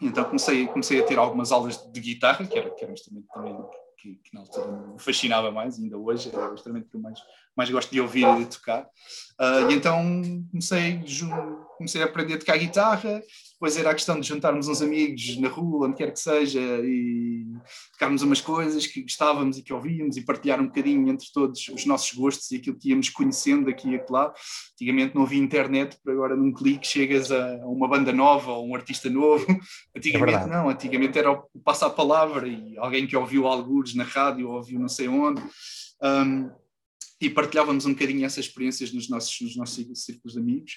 então 0.00 0.24
comecei, 0.24 0.66
comecei 0.66 1.00
a 1.00 1.04
ter 1.04 1.18
algumas 1.18 1.52
aulas 1.52 1.76
de 1.92 2.00
guitarra, 2.00 2.46
que 2.46 2.58
era, 2.58 2.70
que 2.70 2.82
era 2.82 2.90
um 2.90 2.94
instrumento 2.94 3.26
também 3.32 3.56
que, 3.98 4.14
que, 4.14 4.34
na 4.34 4.40
altura 4.40 4.66
me 4.92 4.98
fascinava 4.98 5.50
mais, 5.50 5.78
ainda 5.78 5.98
hoje 5.98 6.30
é 6.34 6.38
o 6.38 6.54
instrumento 6.54 6.88
que 6.88 6.96
eu 6.96 7.00
mais, 7.00 7.20
mais 7.54 7.68
gosto 7.68 7.90
de 7.90 8.00
ouvir 8.00 8.26
e 8.26 8.44
de 8.44 8.56
tocar. 8.56 8.84
Uh, 9.38 9.70
e 9.70 9.74
então 9.74 10.02
comecei, 10.50 11.02
comecei 11.80 12.02
a 12.02 12.04
aprender 12.04 12.34
a 12.34 12.38
tocar 12.38 12.58
guitarra, 12.58 13.22
depois 13.52 13.74
era 13.74 13.90
a 13.90 13.94
questão 13.94 14.20
de 14.20 14.28
juntarmos 14.28 14.68
uns 14.68 14.82
amigos 14.82 15.38
na 15.38 15.48
rua, 15.48 15.86
onde 15.86 15.96
quer 15.96 16.12
que 16.12 16.20
seja, 16.20 16.60
e 16.60 17.46
tocarmos 17.92 18.20
umas 18.20 18.38
coisas 18.42 18.86
que 18.86 19.00
gostávamos 19.00 19.56
e 19.56 19.62
que 19.62 19.72
ouvíamos 19.72 20.18
e 20.18 20.22
partilhar 20.22 20.60
um 20.60 20.66
bocadinho 20.66 21.08
entre 21.08 21.26
todos 21.32 21.68
os 21.68 21.86
nossos 21.86 22.12
gostos 22.12 22.50
e 22.50 22.56
aquilo 22.56 22.76
que 22.76 22.90
íamos 22.90 23.08
conhecendo 23.08 23.70
aqui 23.70 23.94
e 23.94 24.04
lá. 24.10 24.30
Antigamente 24.74 25.14
não 25.14 25.22
havia 25.22 25.38
internet, 25.38 25.96
agora 26.06 26.36
num 26.36 26.52
clique 26.52 26.86
chegas 26.86 27.32
a 27.32 27.56
uma 27.64 27.88
banda 27.88 28.12
nova 28.12 28.52
ou 28.52 28.68
um 28.68 28.74
artista 28.74 29.08
novo. 29.08 29.46
Antigamente 29.96 30.34
é 30.34 30.46
não, 30.46 30.68
antigamente 30.68 31.18
era 31.18 31.32
o 31.32 31.48
passar 31.64 31.86
a 31.86 31.90
palavra 31.90 32.46
e 32.46 32.76
alguém 32.76 33.06
que 33.06 33.16
ouviu 33.16 33.46
alguns 33.46 33.94
na 33.94 34.04
rádio 34.04 34.48
ou 34.48 34.56
ouviu 34.56 34.78
não 34.78 34.88
sei 34.88 35.08
onde. 35.08 35.42
Um, 36.02 36.50
e 37.18 37.30
partilhávamos 37.30 37.86
um 37.86 37.92
bocadinho 37.92 38.24
essas 38.26 38.44
experiências 38.46 38.92
nos 38.92 39.08
nossos, 39.08 39.40
nos 39.40 39.56
nossos 39.56 40.04
círculos 40.04 40.34
de 40.34 40.40
amigos. 40.40 40.72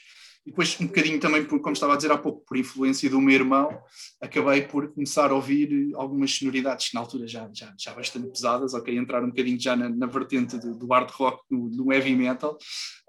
E 0.46 0.50
depois, 0.50 0.78
um 0.80 0.88
bocadinho 0.88 1.20
também, 1.20 1.46
por, 1.46 1.60
como 1.62 1.74
estava 1.74 1.94
a 1.94 1.96
dizer 1.96 2.12
há 2.12 2.18
pouco, 2.18 2.44
por 2.46 2.58
influência 2.58 3.10
do 3.10 3.22
meu 3.22 3.34
irmão, 3.34 3.82
acabei 4.22 4.62
por 4.64 4.94
começar 4.94 5.32
a 5.32 5.36
ouvir 5.36 5.92
algumas 5.96 6.36
sonoridades 6.36 6.90
que 6.90 6.96
na 6.96 7.02
altura 7.02 7.28
já, 7.28 7.50
já, 7.54 7.74
já 7.78 7.94
bastante 7.94 8.28
pesadas, 8.28 8.74
ok? 8.74 8.96
Entrar 8.98 9.24
um 9.24 9.30
bocadinho 9.30 9.60
já 9.60 9.76
na, 9.76 9.88
na 9.88 10.06
vertente 10.06 10.58
do, 10.58 10.76
do 10.78 10.88
hard 10.88 11.10
rock, 11.12 11.44
do, 11.50 11.70
do 11.70 11.94
heavy 11.94 12.16
metal. 12.16 12.58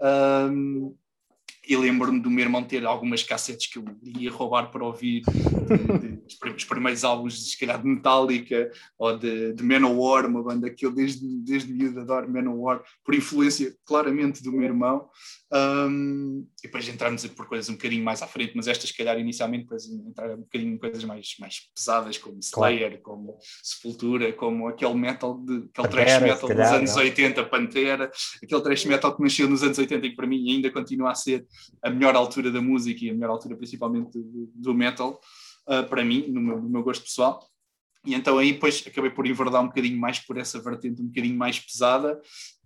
Um, 0.01 0.95
e 1.67 1.77
lembro-me 1.77 2.21
do 2.21 2.31
meu 2.31 2.45
irmão 2.45 2.63
ter 2.63 2.85
algumas 2.85 3.23
cassetes 3.23 3.67
que 3.67 3.79
eu 3.79 3.85
ia 4.03 4.31
roubar 4.31 4.71
para 4.71 4.85
ouvir 4.85 5.23
de, 5.23 6.17
de, 6.17 6.25
os 6.57 6.65
primeiros 6.65 7.05
álbuns, 7.05 7.51
se 7.51 7.59
calhar 7.59 7.81
de 7.81 7.89
Metallica 7.89 8.71
ou 8.99 9.17
de, 9.17 9.53
de 9.53 9.63
Manowar, 9.63 10.27
uma 10.27 10.43
banda 10.43 10.71
que 10.71 10.85
eu 10.85 10.91
desde, 10.91 11.27
desde 11.43 11.73
miúdo 11.73 12.01
adoro 12.01 12.31
Manowar, 12.31 12.83
por 13.05 13.15
influência 13.15 13.75
claramente 13.85 14.43
do 14.43 14.53
meu 14.53 14.63
irmão. 14.63 15.09
Um, 15.53 16.45
e 16.59 16.67
depois 16.67 16.89
entrarmos 16.89 17.25
por 17.29 17.47
coisas 17.47 17.69
um 17.69 17.75
bocadinho 17.75 18.05
mais 18.05 18.21
à 18.23 18.27
frente, 18.27 18.55
mas 18.57 18.67
estas, 18.67 18.91
se 18.91 18.97
calhar, 18.97 19.19
inicialmente, 19.19 19.65
depois 19.65 19.87
entrar 19.87 20.31
um 20.33 20.41
bocadinho 20.41 20.75
em 20.75 20.79
coisas 20.79 21.05
mais, 21.05 21.37
mais 21.39 21.71
pesadas, 21.73 22.19
como 22.19 22.41
Slayer, 22.41 23.01
claro. 23.01 23.03
como 23.03 23.39
Sepultura, 23.63 24.33
como 24.33 24.67
aquele 24.67 24.95
metal, 24.95 25.39
de, 25.39 25.69
aquele 25.73 25.89
thrash 25.89 26.23
metal 26.23 26.49
calhar, 26.49 26.67
dos 26.67 26.77
anos 26.77 26.91
não. 26.91 27.03
80, 27.03 27.45
Pantera, 27.45 28.11
aquele 28.43 28.63
thrash 28.63 28.85
metal 28.87 29.17
que 29.17 29.23
nasceu 29.23 29.49
nos 29.49 29.63
anos 29.63 29.79
80 29.79 30.07
e 30.07 30.11
que 30.11 30.17
para 30.17 30.27
mim 30.27 30.51
ainda 30.51 30.71
continua 30.73 31.13
a 31.13 31.15
ser 31.15 31.47
a 31.83 31.91
melhor 31.91 32.15
altura 32.17 32.51
da 32.51 32.61
música 32.61 33.05
e 33.05 33.11
a 33.11 33.15
melhor 33.15 33.31
altura 33.31 33.57
principalmente 33.57 34.19
do, 34.19 34.51
do 34.55 34.75
metal, 34.75 35.21
uh, 35.69 35.89
para 35.89 36.05
mim, 36.05 36.29
no 36.29 36.41
meu, 36.41 36.61
no 36.61 36.69
meu 36.69 36.83
gosto 36.83 37.03
pessoal. 37.03 37.47
E 38.05 38.15
então 38.15 38.37
aí 38.37 38.53
depois 38.53 38.85
acabei 38.87 39.11
por 39.11 39.27
enverdar 39.27 39.63
um 39.63 39.69
bocadinho 39.69 39.99
mais 39.99 40.19
por 40.19 40.37
essa 40.37 40.61
vertente 40.61 41.01
um 41.01 41.07
bocadinho 41.07 41.37
mais 41.37 41.59
pesada 41.59 42.21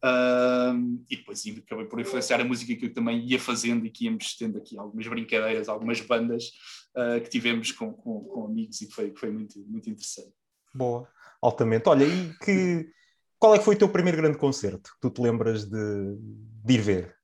uh, 0.04 1.04
e 1.08 1.16
depois 1.16 1.44
acabei 1.64 1.84
por 1.84 2.00
influenciar 2.00 2.40
a 2.40 2.44
música 2.44 2.74
que 2.74 2.86
eu 2.86 2.92
também 2.92 3.24
ia 3.24 3.38
fazendo 3.38 3.86
e 3.86 3.90
que 3.90 4.06
íamos 4.06 4.36
tendo 4.36 4.58
aqui 4.58 4.76
algumas 4.76 5.06
brincadeiras, 5.06 5.68
algumas 5.68 6.00
bandas 6.00 6.50
uh, 6.96 7.20
que 7.20 7.30
tivemos 7.30 7.70
com, 7.70 7.92
com, 7.92 8.20
com, 8.24 8.46
amigos 8.46 8.80
e 8.80 8.88
que 8.88 8.92
foi, 8.92 9.14
foi 9.14 9.30
muito, 9.30 9.60
muito 9.60 9.88
interessante. 9.88 10.32
Boa, 10.74 11.08
altamente. 11.40 11.88
Olha, 11.88 12.04
e 12.04 12.34
que, 12.44 12.90
qual 13.38 13.54
é 13.54 13.58
que 13.58 13.64
foi 13.64 13.76
o 13.76 13.78
teu 13.78 13.88
primeiro 13.88 14.18
grande 14.18 14.38
concerto 14.38 14.90
que 14.94 15.00
tu 15.00 15.10
te 15.10 15.22
lembras 15.22 15.64
de, 15.64 16.16
de 16.64 16.74
ir 16.74 16.80
ver? 16.80 17.17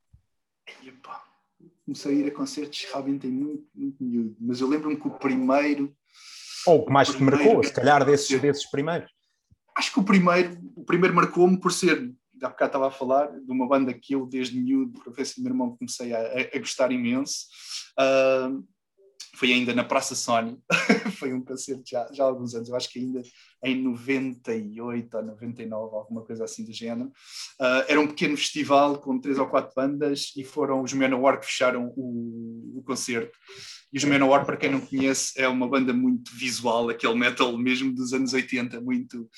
Comecei 1.84 2.12
a 2.12 2.18
ir 2.20 2.28
a 2.28 2.34
concertos 2.34 2.86
realmente 2.90 3.26
muito, 3.26 3.64
muito 3.74 4.02
miúdo, 4.02 4.36
mas 4.40 4.60
eu 4.60 4.68
lembro-me 4.68 4.96
que 4.96 5.06
o 5.06 5.10
primeiro. 5.10 5.94
Ou 6.66 6.80
o 6.80 6.86
que 6.86 6.92
mais 6.92 7.08
te 7.08 7.22
marcou, 7.22 7.62
se 7.62 7.72
calhar 7.72 8.04
desses, 8.04 8.40
desses 8.40 8.70
primeiros. 8.70 9.10
Acho 9.76 9.92
que 9.92 10.00
o 10.00 10.04
primeiro, 10.04 10.56
o 10.76 10.84
primeiro 10.84 11.14
marcou-me 11.14 11.60
por 11.60 11.72
ser, 11.72 12.12
há 12.42 12.48
bocado 12.48 12.68
estava 12.68 12.88
a 12.88 12.90
falar, 12.90 13.26
de 13.28 13.50
uma 13.50 13.68
banda 13.68 13.92
que 13.92 14.14
eu, 14.14 14.24
desde 14.24 14.58
miúdo, 14.58 15.00
professor 15.00 15.36
do 15.36 15.42
meu 15.42 15.52
irmão, 15.52 15.76
comecei 15.76 16.14
a, 16.14 16.48
a, 16.54 16.58
gostar 16.58 16.90
imenso. 16.90 17.46
Uh, 17.98 18.64
foi 19.34 19.52
ainda 19.52 19.74
na 19.74 19.84
Praça 19.84 20.14
Sony, 20.14 20.58
foi 21.18 21.32
um 21.32 21.44
concerto 21.44 21.82
já, 21.86 22.08
já 22.12 22.24
há 22.24 22.26
alguns 22.26 22.54
anos, 22.54 22.68
eu 22.68 22.76
acho 22.76 22.90
que 22.90 22.98
ainda 22.98 23.22
em 23.64 23.82
98 23.82 25.16
ou 25.16 25.22
99, 25.24 25.96
alguma 25.96 26.22
coisa 26.22 26.44
assim 26.44 26.64
do 26.64 26.72
género. 26.72 27.08
Uh, 27.58 27.84
era 27.88 28.00
um 28.00 28.06
pequeno 28.06 28.36
festival 28.36 28.98
com 28.98 29.18
três 29.18 29.38
ou 29.38 29.46
quatro 29.46 29.72
bandas 29.74 30.32
e 30.36 30.44
foram 30.44 30.82
os 30.82 30.92
Manowar 30.92 31.40
que 31.40 31.46
fecharam 31.46 31.92
o, 31.96 32.78
o 32.78 32.82
concerto. 32.82 33.36
E 33.90 33.96
os 33.96 34.04
Manowar, 34.04 34.44
para 34.44 34.56
quem 34.56 34.70
não 34.70 34.80
conhece, 34.80 35.32
é 35.40 35.48
uma 35.48 35.66
banda 35.66 35.92
muito 35.92 36.30
visual, 36.36 36.90
aquele 36.90 37.14
metal 37.14 37.56
mesmo 37.56 37.92
dos 37.94 38.12
anos 38.12 38.34
80, 38.34 38.80
muito, 38.80 39.28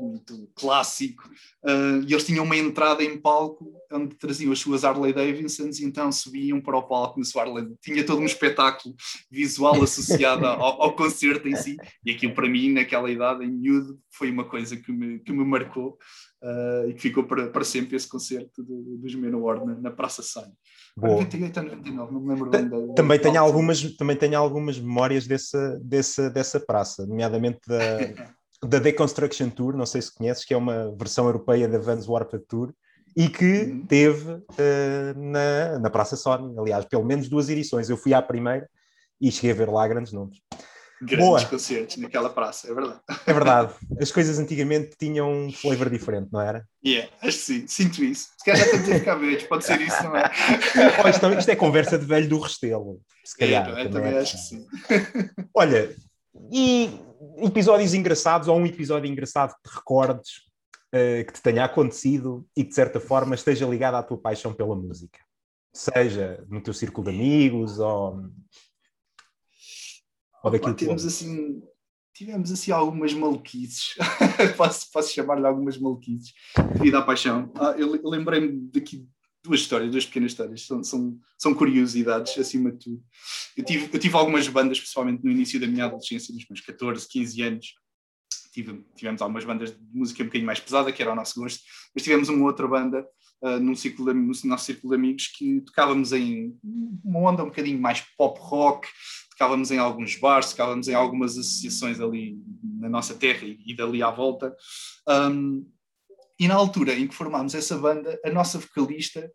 muito 0.00 0.50
clássico. 0.54 1.28
Uh, 1.64 2.02
e 2.06 2.12
eles 2.12 2.24
tinham 2.24 2.44
uma 2.44 2.56
entrada 2.56 3.02
em 3.02 3.18
palco 3.18 3.72
onde 3.92 4.14
traziam 4.16 4.52
as 4.52 4.58
suas 4.58 4.84
Harley 4.84 5.12
Davidsons 5.12 5.80
e 5.80 5.84
então 5.84 6.12
subiam 6.12 6.60
para 6.60 6.76
o 6.76 6.82
palco 6.82 7.18
no 7.18 7.24
seu 7.24 7.40
Harley. 7.40 7.68
Tinha 7.80 8.04
todo 8.04 8.20
um 8.20 8.26
espetáculo 8.26 8.94
visual 9.30 9.82
associado 9.82 10.46
ao, 10.46 10.82
ao, 10.82 10.94
concerto 10.94 11.48
em 11.48 11.56
si. 11.56 11.76
E 12.04 12.10
aquilo, 12.10 12.34
para 12.34 12.48
mim, 12.48 12.72
naquela 12.72 13.10
idade, 13.10 13.44
em 13.44 13.50
miúdo, 13.50 13.98
foi 14.10 14.30
uma 14.30 14.44
coisa 14.44 14.76
que 14.76 14.92
me, 14.92 15.18
que 15.20 15.32
me 15.32 15.44
marcou. 15.44 15.98
Uh, 16.40 16.88
e 16.88 16.94
que 16.94 17.00
ficou 17.00 17.24
para, 17.24 17.48
para 17.48 17.64
sempre 17.64 17.96
esse 17.96 18.08
concerto 18.08 18.62
do, 18.62 18.96
dos 18.98 19.12
Manowar 19.16 19.64
na, 19.64 19.74
na 19.74 19.90
Praça 19.90 20.22
Sânio. 20.22 20.52
Boa. 20.96 21.14
98 21.14 21.58
a 21.58 21.62
99, 21.64 22.12
não 22.12 22.20
me 22.20 22.28
lembro 22.28 22.48
bem. 22.48 22.68
Da, 22.68 22.94
também, 22.94 23.18
tenho 23.18 23.40
algumas, 23.40 23.82
também 23.96 24.16
tenho 24.16 24.38
algumas 24.38 24.78
memórias 24.78 25.26
dessa, 25.26 25.80
dessa, 25.82 26.30
dessa 26.30 26.60
praça, 26.60 27.04
nomeadamente 27.06 27.58
da, 27.66 27.78
da 28.62 28.78
Deconstruction 28.78 29.50
Tour, 29.50 29.76
não 29.76 29.86
sei 29.86 30.02
se 30.02 30.14
conheces, 30.14 30.44
que 30.44 30.54
é 30.54 30.56
uma 30.56 30.94
versão 30.96 31.26
europeia 31.26 31.68
da 31.68 31.78
Vans 31.78 32.08
Warped 32.08 32.44
Tour, 32.48 32.72
e 33.16 33.28
que 33.28 33.62
uhum. 33.62 33.86
teve 33.86 34.30
uh, 34.32 35.14
na, 35.16 35.78
na 35.78 35.90
Praça 35.90 36.16
Sony, 36.16 36.58
aliás, 36.58 36.84
pelo 36.84 37.04
menos 37.04 37.28
duas 37.28 37.48
edições. 37.48 37.88
Eu 37.88 37.96
fui 37.96 38.14
à 38.14 38.22
primeira 38.22 38.68
e 39.20 39.30
cheguei 39.30 39.52
a 39.52 39.54
ver 39.54 39.68
lá 39.68 39.86
grandes 39.88 40.12
nomes. 40.12 40.38
Grandes 41.00 41.26
Boa. 41.26 41.44
concertos 41.44 41.96
naquela 41.96 42.28
praça, 42.28 42.68
é 42.68 42.74
verdade. 42.74 43.00
É 43.24 43.32
verdade. 43.32 43.72
As 44.00 44.10
coisas 44.10 44.38
antigamente 44.38 44.96
tinham 44.98 45.32
um 45.32 45.52
flavor 45.52 45.88
diferente, 45.88 46.28
não 46.32 46.40
era? 46.40 46.66
Yeah, 46.84 47.08
acho 47.22 47.38
que 47.38 47.44
sim, 47.44 47.66
sinto 47.68 48.02
isso. 48.02 48.30
Se 48.36 48.44
calhar 48.44 48.58
já 48.58 48.64
estamos 48.66 48.90
a 48.90 48.98
ficar 48.98 49.14
velhos, 49.14 49.42
pode 49.44 49.64
ser 49.64 49.80
isso, 49.80 50.02
não 50.02 50.16
é? 50.16 50.30
Isto, 51.08 51.32
isto, 51.38 51.50
é 51.50 51.56
conversa 51.56 51.96
de 51.98 52.04
velho 52.04 52.28
do 52.28 52.40
Restelo, 52.40 53.00
se 53.24 53.36
calhar. 53.36 53.78
É, 53.78 53.88
também 53.88 54.12
é. 54.12 54.18
acho 54.18 54.36
que 54.36 54.42
sim. 54.42 54.66
Olha, 55.54 55.94
e 56.52 56.98
episódios 57.38 57.94
engraçados, 57.94 58.48
ou 58.48 58.58
um 58.58 58.66
episódio 58.66 59.10
engraçado 59.10 59.54
que 59.54 59.68
te 59.68 59.74
recordes, 59.74 60.30
uh, 60.94 61.24
que 61.26 61.32
te 61.32 61.42
tenha 61.42 61.64
acontecido 61.64 62.46
e 62.56 62.62
que 62.62 62.70
de 62.70 62.74
certa 62.74 63.00
forma 63.00 63.34
esteja 63.34 63.66
ligado 63.66 63.94
à 63.94 64.02
tua 64.02 64.18
paixão 64.18 64.52
pela 64.52 64.74
música? 64.74 65.18
Seja 65.72 66.44
no 66.48 66.60
teu 66.60 66.74
círculo 66.74 67.10
de 67.10 67.16
amigos 67.16 67.78
ou 67.78 68.22
ou 70.42 70.50
daquilo 70.52 70.72
Opa, 70.72 70.78
temos 70.78 71.04
assim 71.04 71.62
tivemos 72.18 72.50
assim 72.50 72.72
algumas 72.72 73.14
maluquices, 73.14 73.94
posso, 74.56 74.90
posso 74.90 75.12
chamar-lhe 75.12 75.46
algumas 75.46 75.78
maluquices 75.78 76.32
devido 76.74 76.96
à 76.96 77.02
paixão. 77.02 77.48
Ah, 77.54 77.74
eu, 77.78 77.94
eu 77.94 78.08
lembrei-me 78.08 78.68
daqui 78.72 79.08
duas 79.42 79.60
histórias, 79.60 79.90
duas 79.90 80.06
pequenas 80.06 80.32
histórias, 80.32 80.66
são, 80.66 80.82
são, 80.82 81.18
são 81.38 81.54
curiosidades 81.54 82.36
acima 82.38 82.72
de 82.72 82.78
tudo. 82.78 83.02
Eu 83.56 83.64
tive, 83.64 83.90
eu 83.92 83.98
tive 83.98 84.16
algumas 84.16 84.48
bandas, 84.48 84.78
principalmente 84.78 85.24
no 85.24 85.30
início 85.30 85.60
da 85.60 85.66
minha 85.66 85.86
adolescência, 85.86 86.34
nos 86.34 86.44
meus 86.48 86.60
14, 86.60 87.08
15 87.08 87.42
anos, 87.42 87.74
tive, 88.52 88.84
tivemos 88.96 89.22
algumas 89.22 89.44
bandas 89.44 89.70
de 89.70 89.78
música 89.92 90.22
um 90.22 90.26
bocadinho 90.26 90.46
mais 90.46 90.60
pesada, 90.60 90.92
que 90.92 91.02
era 91.02 91.12
o 91.12 91.16
nosso 91.16 91.40
gosto, 91.40 91.60
mas 91.94 92.02
tivemos 92.02 92.28
uma 92.28 92.44
outra 92.44 92.66
banda 92.66 93.06
uh, 93.42 93.60
num 93.60 93.74
círculo 93.74 94.12
de, 94.12 94.18
no 94.18 94.32
nosso 94.44 94.64
círculo 94.64 94.90
de 94.90 94.96
amigos 94.96 95.28
que 95.28 95.60
tocávamos 95.62 96.12
em 96.12 96.56
uma 97.04 97.30
onda 97.30 97.42
um 97.42 97.48
bocadinho 97.48 97.80
mais 97.80 98.02
pop 98.16 98.38
rock, 98.40 98.88
tocávamos 99.30 99.70
em 99.70 99.78
alguns 99.78 100.16
bares, 100.16 100.50
tocávamos 100.50 100.88
em 100.88 100.94
algumas 100.94 101.38
associações 101.38 102.00
ali 102.00 102.38
na 102.80 102.88
nossa 102.88 103.14
terra 103.14 103.44
e, 103.44 103.58
e 103.64 103.74
dali 103.74 104.02
à 104.02 104.10
volta. 104.10 104.54
Um, 105.08 105.64
e 106.38 106.46
na 106.46 106.54
altura 106.54 106.92
em 106.92 107.06
que 107.06 107.14
formámos 107.14 107.54
essa 107.54 107.76
banda, 107.76 108.18
a 108.24 108.30
nossa 108.30 108.58
vocalista, 108.58 109.30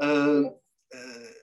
uh, 0.00 0.46
uh, 0.46 1.38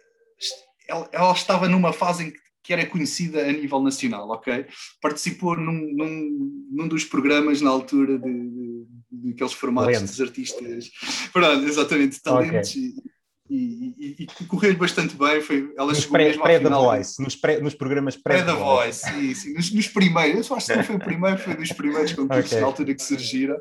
ela, 0.87 1.09
ela, 1.11 1.31
estava 1.31 1.67
numa 1.69 1.93
fase 1.93 2.25
em 2.25 2.31
que, 2.31 2.39
que, 2.63 2.73
era 2.73 2.85
conhecida 2.85 3.47
a 3.47 3.51
nível 3.51 3.81
nacional, 3.81 4.29
ok? 4.29 4.65
Participou 5.01 5.55
num, 5.55 5.93
num, 5.93 6.67
num 6.71 6.87
dos 6.87 7.05
programas 7.05 7.61
na 7.61 7.69
altura 7.69 8.19
de, 8.19 8.31
de, 8.31 8.85
de 9.11 9.31
aqueles 9.31 9.53
formatos 9.53 10.01
dos 10.01 10.21
artistas, 10.21 10.91
pronto, 11.31 11.65
exatamente, 11.65 12.21
talentos 12.21 12.71
okay. 12.71 12.81
e, 12.81 13.14
e, 13.49 13.95
e, 13.97 14.27
e 14.41 14.45
correu 14.45 14.75
bastante 14.75 15.15
bem. 15.15 15.41
Foi, 15.41 15.73
ela 15.77 15.87
nos 15.87 15.99
chegou 15.99 16.13
pré, 16.13 16.25
mesmo 16.25 16.43
pré 16.43 16.59
final, 16.59 16.83
Voice, 16.83 17.21
nos, 17.21 17.35
pré, 17.35 17.59
nos 17.59 17.75
programas 17.75 18.15
pré, 18.15 18.37
pré 18.37 18.43
da 18.43 18.55
Voice, 18.55 19.05
sim, 19.05 19.33
sim, 19.35 19.53
nos, 19.53 19.71
nos, 19.71 19.87
primeiros, 19.87 20.49
eu 20.49 20.55
acho 20.55 20.67
que 20.67 20.75
não 20.75 20.83
foi 20.83 20.95
o 20.95 20.99
primeiro, 21.03 21.37
foi 21.37 21.55
dos 21.55 21.71
primeiros 21.71 22.13
concursos 22.13 22.45
okay. 22.45 22.59
na 22.59 22.65
altura 22.67 22.95
que 22.95 23.03
surgiram. 23.03 23.57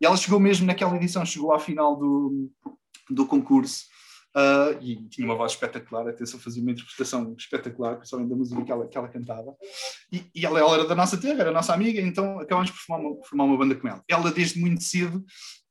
E 0.00 0.06
ela 0.06 0.16
chegou 0.16 0.38
mesmo 0.38 0.66
naquela 0.66 0.96
edição, 0.96 1.24
chegou 1.24 1.52
à 1.52 1.58
final 1.58 1.96
do, 1.96 2.50
do 3.10 3.26
concurso. 3.26 3.92
Uh, 4.34 4.80
e 4.80 4.96
tinha 5.10 5.26
uma 5.26 5.34
voz 5.34 5.52
espetacular, 5.52 6.06
só 6.24 6.38
fazia 6.38 6.62
uma 6.62 6.72
interpretação 6.72 7.34
espetacular, 7.36 7.96
principalmente 7.96 8.30
da 8.30 8.36
música 8.36 8.64
que 8.64 8.72
ela, 8.72 8.88
que 8.88 8.96
ela 8.96 9.08
cantava. 9.08 9.54
E, 10.10 10.24
e 10.34 10.46
ela, 10.46 10.58
ela, 10.58 10.74
era 10.74 10.86
da 10.86 10.94
nossa 10.94 11.18
terra, 11.18 11.42
era 11.42 11.52
nossa 11.52 11.74
amiga, 11.74 12.00
então 12.00 12.40
acabámos 12.40 12.70
por 12.70 12.78
formar 12.78 13.06
uma, 13.06 13.24
formar 13.24 13.44
uma 13.44 13.58
banda 13.58 13.74
com 13.74 13.86
ela. 13.86 14.02
Ela, 14.08 14.32
desde 14.32 14.58
muito 14.58 14.82
cedo, 14.82 15.22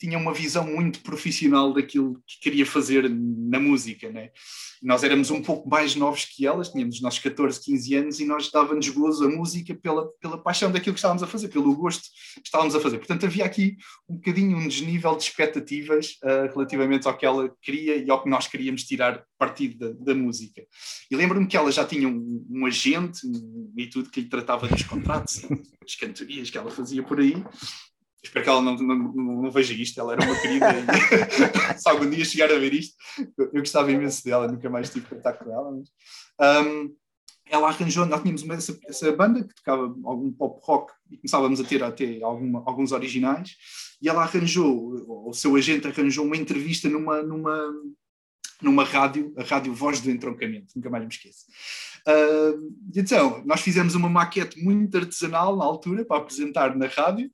tinha 0.01 0.17
uma 0.17 0.34
visão 0.34 0.65
muito 0.65 1.01
profissional 1.01 1.72
daquilo 1.72 2.20
que 2.25 2.39
queria 2.41 2.65
fazer 2.65 3.08
na 3.08 3.60
música, 3.60 4.10
né? 4.10 4.31
Nós 4.81 5.03
éramos 5.03 5.29
um 5.29 5.43
pouco 5.43 5.70
mais 5.70 5.96
novos 5.96 6.25
que 6.25 6.43
elas, 6.43 6.70
tínhamos 6.70 6.96
os 6.96 7.01
nossos 7.03 7.20
14, 7.20 7.63
15 7.63 7.96
anos 7.96 8.20
e 8.20 8.25
nós 8.25 8.50
dávamos 8.50 8.89
gozo 8.89 9.25
a 9.25 9.29
música 9.29 9.75
pela, 9.75 10.08
pela 10.20 10.41
paixão 10.41 10.72
daquilo 10.72 10.96
que 10.96 10.98
estávamos 10.98 11.22
a 11.22 11.27
fazer, 11.27 11.50
pelo 11.50 11.75
gosto 11.75 12.01
que 12.01 12.48
estávamos 12.48 12.74
a 12.74 12.79
fazer. 12.79 12.98
Portanto, 12.98 13.27
havia 13.27 13.46
aqui 13.46 13.77
um 14.10 14.15
bocadinho 14.15 14.58
um 14.58 14.67
desnível 14.67 15.15
de 15.15 15.22
expectativas 15.22 16.17
uh, 16.24 16.51
relativamente 16.51 17.08
ao 17.08 17.15
que 17.15 17.24
ela 17.24 17.55
queria 17.62 17.96
e 17.98 18.10
ao 18.10 18.24
que 18.24 18.29
nós 18.29 18.48
queríamos 18.48 18.84
tirar 18.84 19.24
partido 19.38 19.77
da, 19.77 20.13
da 20.13 20.15
música. 20.15 20.63
E 21.12 21.15
lembro-me 21.15 21.46
que 21.46 21.55
ela 21.55 21.72
já 21.72 21.86
tinha 21.86 22.08
um, 22.08 22.43
um 22.50 22.65
agente 22.65 23.20
um, 23.27 23.72
e 23.77 23.88
tudo 23.88 24.10
que 24.10 24.22
lhe 24.22 24.29
tratava 24.29 24.67
dos 24.67 24.81
contratos, 24.81 25.46
as 25.86 25.93
cantorias 25.93 26.50
que 26.50 26.58
ela 26.58 26.72
fazia 26.72 27.03
por 27.03 27.20
aí, 27.20 27.36
espero 28.23 28.43
que 28.43 28.49
ela 28.49 28.61
não, 28.61 28.75
não, 28.75 28.97
não, 29.41 29.51
veja 29.51 29.73
isto, 29.73 29.99
ela 29.99 30.13
era 30.13 30.23
uma 30.23 30.39
querida 30.39 30.67
e 30.69 31.77
se 31.79 31.89
algum 31.89 32.09
dia 32.09 32.23
chegar 32.23 32.51
a 32.51 32.59
ver 32.59 32.73
isto, 32.73 32.95
eu, 33.37 33.51
gostava 33.53 33.91
imenso 33.91 34.23
dela, 34.23 34.47
nunca 34.47 34.69
mais 34.69 34.89
tive 34.89 35.07
contato 35.07 35.43
com 35.43 35.51
ela. 35.51 35.71
Mas, 35.71 35.89
um, 36.67 36.95
ela 37.49 37.67
arranjou, 37.67 38.05
nós 38.05 38.21
tínhamos 38.21 38.43
uma, 38.43 38.53
essa, 38.53 38.79
essa, 38.87 39.11
banda 39.11 39.43
que 39.43 39.53
tocava 39.55 39.83
algum 40.05 40.31
pop 40.31 40.59
rock 40.63 40.93
e 41.09 41.17
começávamos 41.17 41.59
a 41.59 41.63
ter 41.63 41.83
até 41.83 42.21
alguma, 42.21 42.63
alguns 42.65 42.93
originais, 42.93 43.57
e 44.01 44.07
ela 44.07 44.23
arranjou, 44.23 45.27
o 45.27 45.33
seu 45.33 45.55
agente 45.55 45.87
arranjou 45.87 46.25
uma 46.25 46.37
entrevista 46.37 46.87
numa, 46.87 47.21
numa, 47.21 47.73
numa 48.61 48.83
rádio, 48.85 49.33
a 49.37 49.43
rádio 49.43 49.73
Voz 49.73 49.99
do 49.99 50.09
Entroncamento, 50.09 50.73
nunca 50.75 50.89
mais 50.89 51.03
me 51.03 51.09
esqueço. 51.09 51.45
Uh, 52.07 52.73
então, 52.95 53.43
nós 53.45 53.61
fizemos 53.61 53.95
uma 53.95 54.09
maquete 54.09 54.63
muito 54.63 54.97
artesanal 54.97 55.55
na 55.57 55.65
altura 55.65 56.05
para 56.05 56.17
apresentar 56.17 56.75
na 56.75 56.87
rádio, 56.87 57.29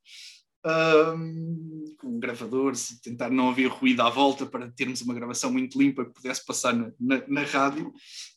um, 0.67 1.95
com 1.97 2.19
gravadores 2.19 2.91
e 2.91 3.01
tentar 3.01 3.29
não 3.29 3.49
haver 3.49 3.67
ruído 3.67 4.01
à 4.01 4.09
volta 4.09 4.45
para 4.45 4.69
termos 4.71 5.01
uma 5.01 5.13
gravação 5.13 5.51
muito 5.51 5.79
limpa 5.79 6.05
que 6.05 6.13
pudesse 6.13 6.45
passar 6.45 6.73
na, 6.73 6.91
na, 6.99 7.23
na 7.27 7.41
rádio. 7.43 7.93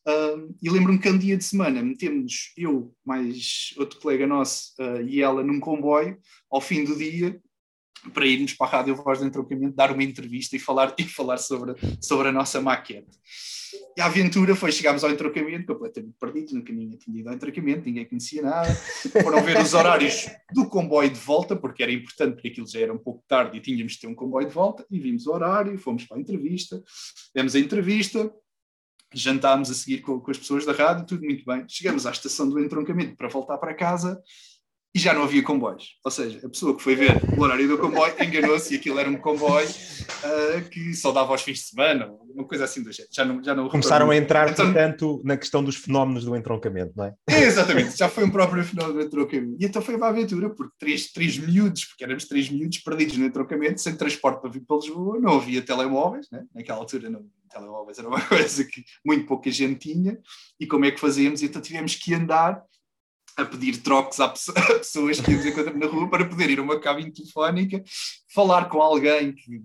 Um, 0.06 0.54
e 0.62 0.70
lembro-me 0.70 0.98
que 0.98 1.10
um 1.10 1.18
dia 1.18 1.36
de 1.36 1.44
semana 1.44 1.82
metemos 1.82 2.52
eu, 2.56 2.94
mais 3.04 3.74
outro 3.76 4.00
colega 4.00 4.26
nosso 4.26 4.72
uh, 4.80 5.02
e 5.02 5.20
ela 5.20 5.42
num 5.42 5.60
comboio 5.60 6.18
ao 6.50 6.60
fim 6.60 6.84
do 6.84 6.96
dia 6.96 7.40
para 8.12 8.26
irmos 8.26 8.54
para 8.54 8.66
a 8.66 8.70
Rádio 8.70 8.96
Voz 8.96 9.18
de 9.18 9.26
Entrocamento 9.26 9.76
dar 9.76 9.92
uma 9.92 10.02
entrevista 10.02 10.56
e 10.56 10.58
falar, 10.58 10.94
e 10.98 11.04
falar 11.04 11.38
sobre, 11.38 11.74
sobre 12.00 12.28
a 12.28 12.32
nossa 12.32 12.60
maquete. 12.60 13.18
E 13.96 14.00
a 14.00 14.06
aventura 14.06 14.56
foi, 14.56 14.72
chegámos 14.72 15.04
ao 15.04 15.10
entrocamento 15.10 15.66
completamente 15.66 16.16
perdidos, 16.18 16.52
nunca 16.52 16.72
ninguém 16.72 16.98
tinha 16.98 17.20
ido 17.20 17.28
ao 17.28 17.34
entrocamento, 17.34 17.86
ninguém 17.86 18.04
conhecia 18.04 18.42
nada. 18.42 18.74
Foram 19.22 19.42
ver 19.42 19.60
os 19.60 19.74
horários 19.74 20.28
do 20.52 20.68
comboio 20.68 21.10
de 21.10 21.18
volta, 21.18 21.54
porque 21.54 21.82
era 21.82 21.92
importante, 21.92 22.34
porque 22.34 22.48
aquilo 22.48 22.66
já 22.66 22.80
era 22.80 22.92
um 22.92 22.98
pouco 22.98 23.22
tarde 23.28 23.56
e 23.56 23.60
tínhamos 23.60 23.92
de 23.92 24.00
ter 24.00 24.06
um 24.06 24.14
comboio 24.14 24.48
de 24.48 24.54
volta, 24.54 24.84
e 24.90 24.98
vimos 24.98 25.26
o 25.26 25.32
horário, 25.32 25.78
fomos 25.78 26.04
para 26.04 26.16
a 26.16 26.20
entrevista, 26.20 26.82
demos 27.34 27.54
a 27.54 27.60
entrevista, 27.60 28.32
jantámos 29.12 29.70
a 29.70 29.74
seguir 29.74 30.00
com, 30.00 30.20
com 30.20 30.30
as 30.30 30.38
pessoas 30.38 30.64
da 30.64 30.72
rádio, 30.72 31.06
tudo 31.06 31.24
muito 31.24 31.44
bem. 31.44 31.64
Chegamos 31.68 32.06
à 32.06 32.10
estação 32.10 32.48
do 32.48 32.58
entroncamento 32.60 33.16
para 33.16 33.28
voltar 33.28 33.58
para 33.58 33.74
casa, 33.74 34.20
e 34.94 34.98
já 34.98 35.14
não 35.14 35.22
havia 35.22 35.42
comboios. 35.42 35.96
Ou 36.04 36.10
seja, 36.10 36.40
a 36.44 36.48
pessoa 36.48 36.76
que 36.76 36.82
foi 36.82 36.96
ver 36.96 37.20
o 37.36 37.40
horário 37.40 37.68
do 37.68 37.78
comboio 37.78 38.12
enganou-se 38.20 38.74
e 38.74 38.76
aquilo 38.76 38.98
era 38.98 39.08
um 39.08 39.16
comboio 39.16 39.68
uh, 39.68 40.68
que 40.68 40.94
só 40.94 41.12
dava 41.12 41.30
aos 41.30 41.42
fins 41.42 41.58
de 41.58 41.64
semana, 41.66 42.10
uma 42.34 42.44
coisa 42.44 42.64
assim 42.64 42.82
do 42.82 42.92
jeito. 42.92 43.08
Já 43.12 43.24
não, 43.24 43.42
já 43.42 43.54
não 43.54 43.68
Começaram 43.68 44.10
a 44.10 44.16
entrar, 44.16 44.50
então, 44.50 44.66
portanto, 44.66 45.22
na 45.24 45.36
questão 45.36 45.62
dos 45.62 45.76
fenómenos 45.76 46.24
do 46.24 46.34
entroncamento, 46.34 46.92
não 46.96 47.04
é? 47.04 47.14
Exatamente, 47.28 47.96
já 47.96 48.08
foi 48.08 48.24
um 48.24 48.30
próprio 48.30 48.64
fenómeno 48.64 48.94
do 48.94 49.02
entroncamento. 49.02 49.56
E 49.60 49.64
então 49.64 49.80
foi 49.80 49.94
uma 49.94 50.08
aventura, 50.08 50.50
porque 50.50 50.74
três, 50.78 51.12
três 51.12 51.38
miúdos, 51.38 51.84
porque 51.84 52.02
éramos 52.02 52.24
três 52.24 52.50
miúdos 52.50 52.78
perdidos 52.78 53.16
no 53.16 53.26
entroncamento, 53.26 53.80
sem 53.80 53.94
transporte 53.94 54.40
para 54.40 54.50
vir 54.50 54.64
para 54.66 54.76
Lisboa, 54.76 55.20
não 55.20 55.36
havia 55.36 55.62
telemóveis, 55.62 56.26
né? 56.32 56.44
naquela 56.52 56.78
altura 56.78 57.08
não, 57.08 57.24
telemóveis 57.48 57.98
era 57.98 58.08
uma 58.08 58.20
coisa 58.26 58.64
que 58.64 58.82
muito 59.04 59.26
pouca 59.26 59.50
gente 59.50 59.92
tinha, 59.92 60.18
e 60.58 60.66
como 60.66 60.84
é 60.84 60.90
que 60.90 61.00
fazíamos? 61.00 61.42
Então 61.42 61.62
tivemos 61.62 61.94
que 61.94 62.14
andar 62.14 62.60
a 63.36 63.44
pedir 63.44 63.82
trocos 63.82 64.20
a 64.20 64.28
pessoas 64.28 65.20
que 65.20 65.30
íamos 65.30 65.46
encontrar 65.46 65.74
na 65.74 65.86
rua 65.86 66.08
para 66.08 66.28
poder 66.28 66.50
ir 66.50 66.58
a 66.58 66.62
uma 66.62 66.78
cabine 66.78 67.12
telefónica, 67.12 67.82
falar 68.32 68.68
com 68.68 68.80
alguém 68.80 69.32
que, 69.34 69.62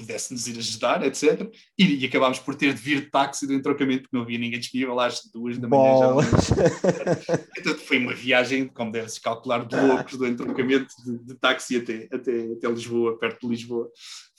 que 0.00 0.06
pudesse 0.06 0.32
nos 0.32 0.46
ir 0.46 0.58
ajudar, 0.58 1.04
etc. 1.04 1.50
E, 1.78 2.02
e, 2.02 2.06
acabámos 2.06 2.38
por 2.38 2.54
ter 2.54 2.72
de 2.72 2.80
vir 2.80 3.02
de 3.02 3.10
táxi 3.10 3.46
do 3.46 3.52
entrocamento, 3.52 4.02
porque 4.02 4.16
não 4.16 4.22
havia 4.22 4.38
ninguém 4.38 4.58
disponível 4.58 4.98
às 4.98 5.22
duas 5.32 5.58
da 5.58 5.68
manhã. 5.68 6.22
Já 6.22 7.40
então 7.58 7.74
foi 7.78 7.98
uma 7.98 8.14
viagem, 8.14 8.66
como 8.66 8.90
deve-se 8.90 9.20
calcular, 9.20 9.66
de 9.66 9.76
loucos 9.76 10.16
do 10.16 10.26
entrocamento 10.26 10.94
de, 11.04 11.18
de 11.18 11.34
táxi 11.34 11.76
até, 11.76 12.08
até, 12.12 12.52
até 12.52 12.68
Lisboa, 12.68 13.18
perto 13.18 13.46
de 13.46 13.48
Lisboa. 13.48 13.90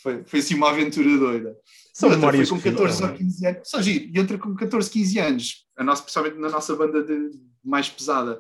Foi, 0.01 0.23
foi 0.25 0.39
assim 0.39 0.55
uma 0.55 0.69
aventura 0.69 1.17
doida. 1.17 1.55
São 1.93 2.09
memórias 2.09 2.49
foi 2.49 2.57
com 2.57 2.63
14 2.63 3.03
ou 3.03 3.13
15 3.13 3.47
anos. 3.47 3.69
Só 3.69 3.81
giro. 3.81 4.09
E 4.13 4.19
outra 4.19 4.37
com 4.37 4.55
14, 4.55 4.89
15 4.89 5.19
anos. 5.19 5.65
A 5.77 5.83
nossa, 5.83 6.01
principalmente 6.01 6.39
na 6.39 6.49
nossa 6.49 6.75
banda 6.75 7.03
de, 7.03 7.31
mais 7.63 7.89
pesada. 7.89 8.39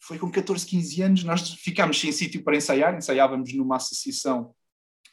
Foi 0.00 0.18
com 0.18 0.30
14, 0.30 0.66
15 0.66 1.02
anos, 1.02 1.24
nós 1.24 1.50
ficámos 1.52 2.00
sem 2.00 2.10
sítio 2.10 2.42
para 2.42 2.56
ensaiar, 2.56 2.96
ensaiávamos 2.96 3.52
numa 3.54 3.76
associação 3.76 4.52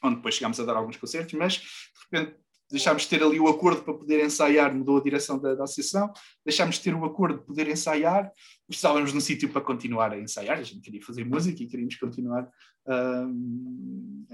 onde 0.02 0.16
depois 0.16 0.34
chegámos 0.34 0.58
a 0.60 0.64
dar 0.64 0.76
alguns 0.76 0.96
concertos, 0.96 1.34
mas 1.34 1.54
de 1.54 2.18
repente 2.18 2.36
deixámos 2.70 3.02
de 3.02 3.08
ter 3.08 3.22
ali 3.22 3.40
o 3.40 3.48
acordo 3.48 3.82
para 3.82 3.94
poder 3.94 4.24
ensaiar, 4.24 4.74
mudou 4.74 4.98
a 4.98 5.02
direção 5.02 5.38
da, 5.38 5.54
da 5.54 5.64
associação, 5.64 6.12
deixámos 6.44 6.76
de 6.76 6.82
ter 6.82 6.94
o 6.94 7.04
acordo 7.04 7.40
de 7.40 7.44
poder 7.44 7.68
ensaiar, 7.68 8.30
precisávamos 8.66 9.10
de 9.10 9.18
um 9.18 9.20
sítio 9.20 9.48
para 9.48 9.60
continuar 9.60 10.12
a 10.12 10.18
ensaiar, 10.18 10.58
a 10.58 10.62
gente 10.62 10.80
queria 10.80 11.02
fazer 11.02 11.24
música 11.24 11.62
e 11.62 11.66
queríamos 11.66 11.96
continuar 11.96 12.48
um, 12.86 14.24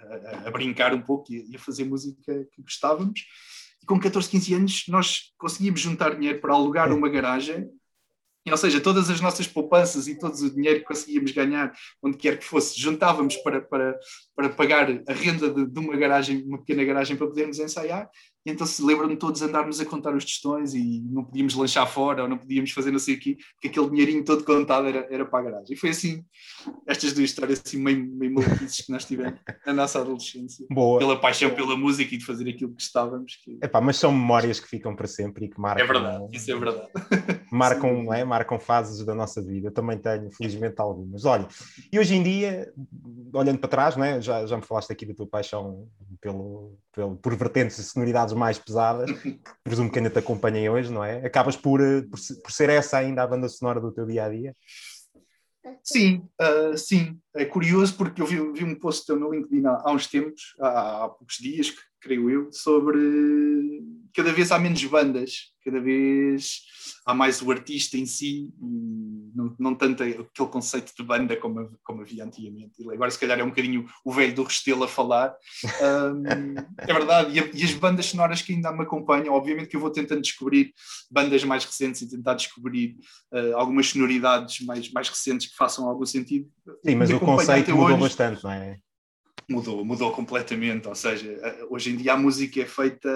a, 0.00 0.48
a, 0.48 0.50
brincar 0.50 0.94
um 0.94 1.02
pouco 1.02 1.32
e 1.32 1.54
a 1.54 1.58
fazer 1.58 1.84
música 1.84 2.46
que 2.52 2.62
gostávamos. 2.62 3.26
E 3.82 3.86
com 3.86 3.98
14, 3.98 4.28
15 4.28 4.54
anos 4.54 4.84
nós 4.88 5.32
conseguimos 5.36 5.80
juntar 5.80 6.14
dinheiro 6.14 6.40
para 6.40 6.54
alugar 6.54 6.92
uma 6.92 7.08
garagem 7.08 7.68
ou 8.48 8.56
seja, 8.56 8.80
todas 8.80 9.10
as 9.10 9.20
nossas 9.20 9.46
poupanças 9.46 10.08
e 10.08 10.18
todo 10.18 10.34
o 10.34 10.50
dinheiro 10.50 10.80
que 10.80 10.86
conseguíamos 10.86 11.30
ganhar, 11.32 11.72
onde 12.02 12.16
quer 12.16 12.38
que 12.38 12.44
fosse, 12.44 12.80
juntávamos 12.80 13.36
para, 13.36 13.60
para, 13.60 13.98
para 14.34 14.48
pagar 14.48 14.88
a 15.06 15.12
renda 15.12 15.50
de, 15.50 15.66
de 15.66 15.78
uma 15.78 15.96
garagem, 15.96 16.42
uma 16.44 16.58
pequena 16.58 16.84
garagem 16.84 17.16
para 17.16 17.26
podermos 17.26 17.58
ensaiar. 17.58 18.08
E 18.46 18.50
então 18.50 18.66
se 18.66 18.82
lembram-me 18.82 19.16
todos 19.16 19.42
andarmos 19.42 19.78
a 19.80 19.84
contar 19.84 20.14
os 20.14 20.24
tostões 20.24 20.72
e 20.72 21.02
não 21.02 21.22
podíamos 21.22 21.54
lanchar 21.54 21.86
fora 21.86 22.22
ou 22.22 22.28
não 22.28 22.38
podíamos 22.38 22.70
fazer 22.70 22.90
não 22.90 22.98
sei 22.98 23.16
o 23.16 23.20
quê, 23.20 23.36
porque 23.52 23.68
aquele 23.68 23.90
dinheirinho 23.90 24.24
todo 24.24 24.42
contado 24.42 24.86
era, 24.86 25.06
era 25.10 25.26
para 25.26 25.40
a 25.40 25.42
garagem. 25.42 25.74
E 25.74 25.76
foi 25.76 25.90
assim, 25.90 26.24
estas 26.86 27.12
duas 27.12 27.28
histórias 27.28 27.62
assim 27.62 27.76
meio, 27.76 28.10
meio 28.16 28.32
maluquices 28.32 28.86
que 28.86 28.90
nós 28.90 29.04
tivemos 29.04 29.38
na 29.66 29.74
nossa 29.74 30.00
adolescência. 30.00 30.64
Boa. 30.70 30.98
Pela 30.98 31.20
paixão 31.20 31.50
pela 31.54 31.76
música 31.76 32.14
e 32.14 32.18
de 32.18 32.24
fazer 32.24 32.48
aquilo 32.48 32.70
que 32.70 32.76
gostávamos. 32.76 33.38
Que... 33.44 33.58
Epá, 33.62 33.82
mas 33.82 33.98
são 33.98 34.10
memórias 34.10 34.58
que 34.58 34.68
ficam 34.68 34.96
para 34.96 35.06
sempre 35.06 35.44
e 35.44 35.50
que 35.50 35.60
marcam. 35.60 35.84
É 35.84 35.86
verdade, 35.86 36.24
isso 36.32 36.50
é 36.50 36.56
verdade. 36.56 36.88
Marcam, 37.50 38.12
é? 38.12 38.24
marcam 38.24 38.58
fases 38.58 39.04
da 39.04 39.14
nossa 39.14 39.42
vida. 39.42 39.68
Eu 39.68 39.72
também 39.72 39.98
tenho, 39.98 40.30
felizmente, 40.30 40.80
algumas. 40.80 41.24
Olha, 41.24 41.46
e 41.92 41.98
hoje 41.98 42.14
em 42.14 42.22
dia, 42.22 42.72
olhando 43.32 43.58
para 43.58 43.68
trás, 43.68 43.96
não 43.96 44.04
é? 44.04 44.20
já, 44.20 44.46
já 44.46 44.56
me 44.56 44.62
falaste 44.62 44.92
aqui 44.92 45.04
da 45.04 45.14
tua 45.14 45.26
paixão 45.26 45.88
pelo, 46.20 46.78
pelo, 46.92 47.16
por 47.16 47.34
vertentes 47.34 47.78
e 47.78 47.84
sonoridades 47.84 48.34
mais 48.34 48.58
pesadas, 48.58 49.10
que 49.10 49.40
presumo 49.64 49.90
que 49.90 49.98
ainda 49.98 50.10
te 50.10 50.18
acompanhem 50.18 50.68
hoje, 50.68 50.92
não 50.92 51.04
é? 51.04 51.24
Acabas 51.24 51.56
por, 51.56 51.80
eh, 51.80 52.02
por, 52.02 52.18
por 52.42 52.52
ser 52.52 52.68
essa 52.68 52.98
ainda 52.98 53.22
a 53.22 53.26
banda 53.26 53.48
sonora 53.48 53.80
do 53.80 53.92
teu 53.92 54.06
dia 54.06 54.24
a 54.24 54.28
dia? 54.28 54.54
Sim, 55.82 56.22
uh, 56.40 56.76
sim. 56.76 57.18
É 57.34 57.44
curioso 57.44 57.96
porque 57.96 58.20
eu 58.20 58.26
vi, 58.26 58.36
vi 58.52 58.64
um 58.64 58.74
post 58.74 59.06
teu 59.06 59.18
no 59.18 59.32
LinkedIn 59.32 59.66
há, 59.66 59.82
há 59.84 59.92
uns 59.92 60.06
tempos, 60.06 60.54
há, 60.60 61.04
há, 61.04 61.08
poucos 61.08 61.36
dias, 61.36 61.74
creio 62.00 62.30
eu, 62.30 62.52
sobre 62.52 62.98
cada 64.14 64.32
vez 64.32 64.50
há 64.52 64.58
menos 64.58 64.84
bandas, 64.84 65.50
cada 65.64 65.80
vez 65.80 66.62
há 67.06 67.14
mais 67.14 67.40
o 67.42 67.50
artista 67.50 67.96
em 67.96 68.06
si 68.06 68.52
e 68.60 69.30
não, 69.34 69.54
não 69.58 69.74
tanto 69.74 70.02
aquele 70.02 70.48
conceito 70.48 70.92
de 70.96 71.02
banda 71.02 71.36
como, 71.36 71.70
como 71.82 72.02
havia 72.02 72.24
antigamente. 72.24 72.72
Agora, 72.92 73.10
se 73.10 73.18
calhar, 73.18 73.38
é 73.38 73.44
um 73.44 73.48
bocadinho 73.48 73.86
o 74.04 74.12
velho 74.12 74.34
do 74.34 74.42
Restelo 74.42 74.84
a 74.84 74.88
falar. 74.88 75.34
Um, 75.64 76.54
é 76.78 76.92
verdade, 76.92 77.38
e, 77.38 77.60
e, 77.60 77.64
as 77.64 77.72
bandas 77.72 78.06
sonoras 78.06 78.42
que 78.42 78.52
ainda 78.52 78.72
me 78.72 78.82
acompanham, 78.82 79.34
obviamente 79.34 79.68
que 79.68 79.76
eu 79.76 79.80
vou 79.80 79.90
tentando 79.90 80.22
descobrir 80.22 80.72
bandas 81.10 81.44
mais 81.44 81.64
recentes 81.64 82.02
e 82.02 82.10
tentar 82.10 82.34
descobrir 82.34 82.96
uh, 83.32 83.56
algumas 83.56 83.88
sonoridades 83.88 84.60
mais, 84.60 84.90
mais 84.92 85.08
recentes 85.08 85.48
que 85.48 85.56
façam 85.56 85.88
algum 85.88 86.06
sentido. 86.06 86.48
Sim, 86.84 86.94
mas 86.96 87.10
o 87.10 87.20
conceito 87.20 87.70
mudou 87.70 87.86
hoje, 87.86 88.00
bastante, 88.00 88.44
não 88.44 88.50
é? 88.50 88.78
Mudou, 89.48 89.84
mudou 89.84 90.12
completamente. 90.12 90.86
Ou 90.86 90.94
seja, 90.94 91.28
eh, 91.28 91.66
hoje 91.68 91.90
em 91.90 91.96
dia 91.96 92.12
a 92.12 92.16
música 92.16 92.60
é 92.60 92.66
feita 92.66 93.10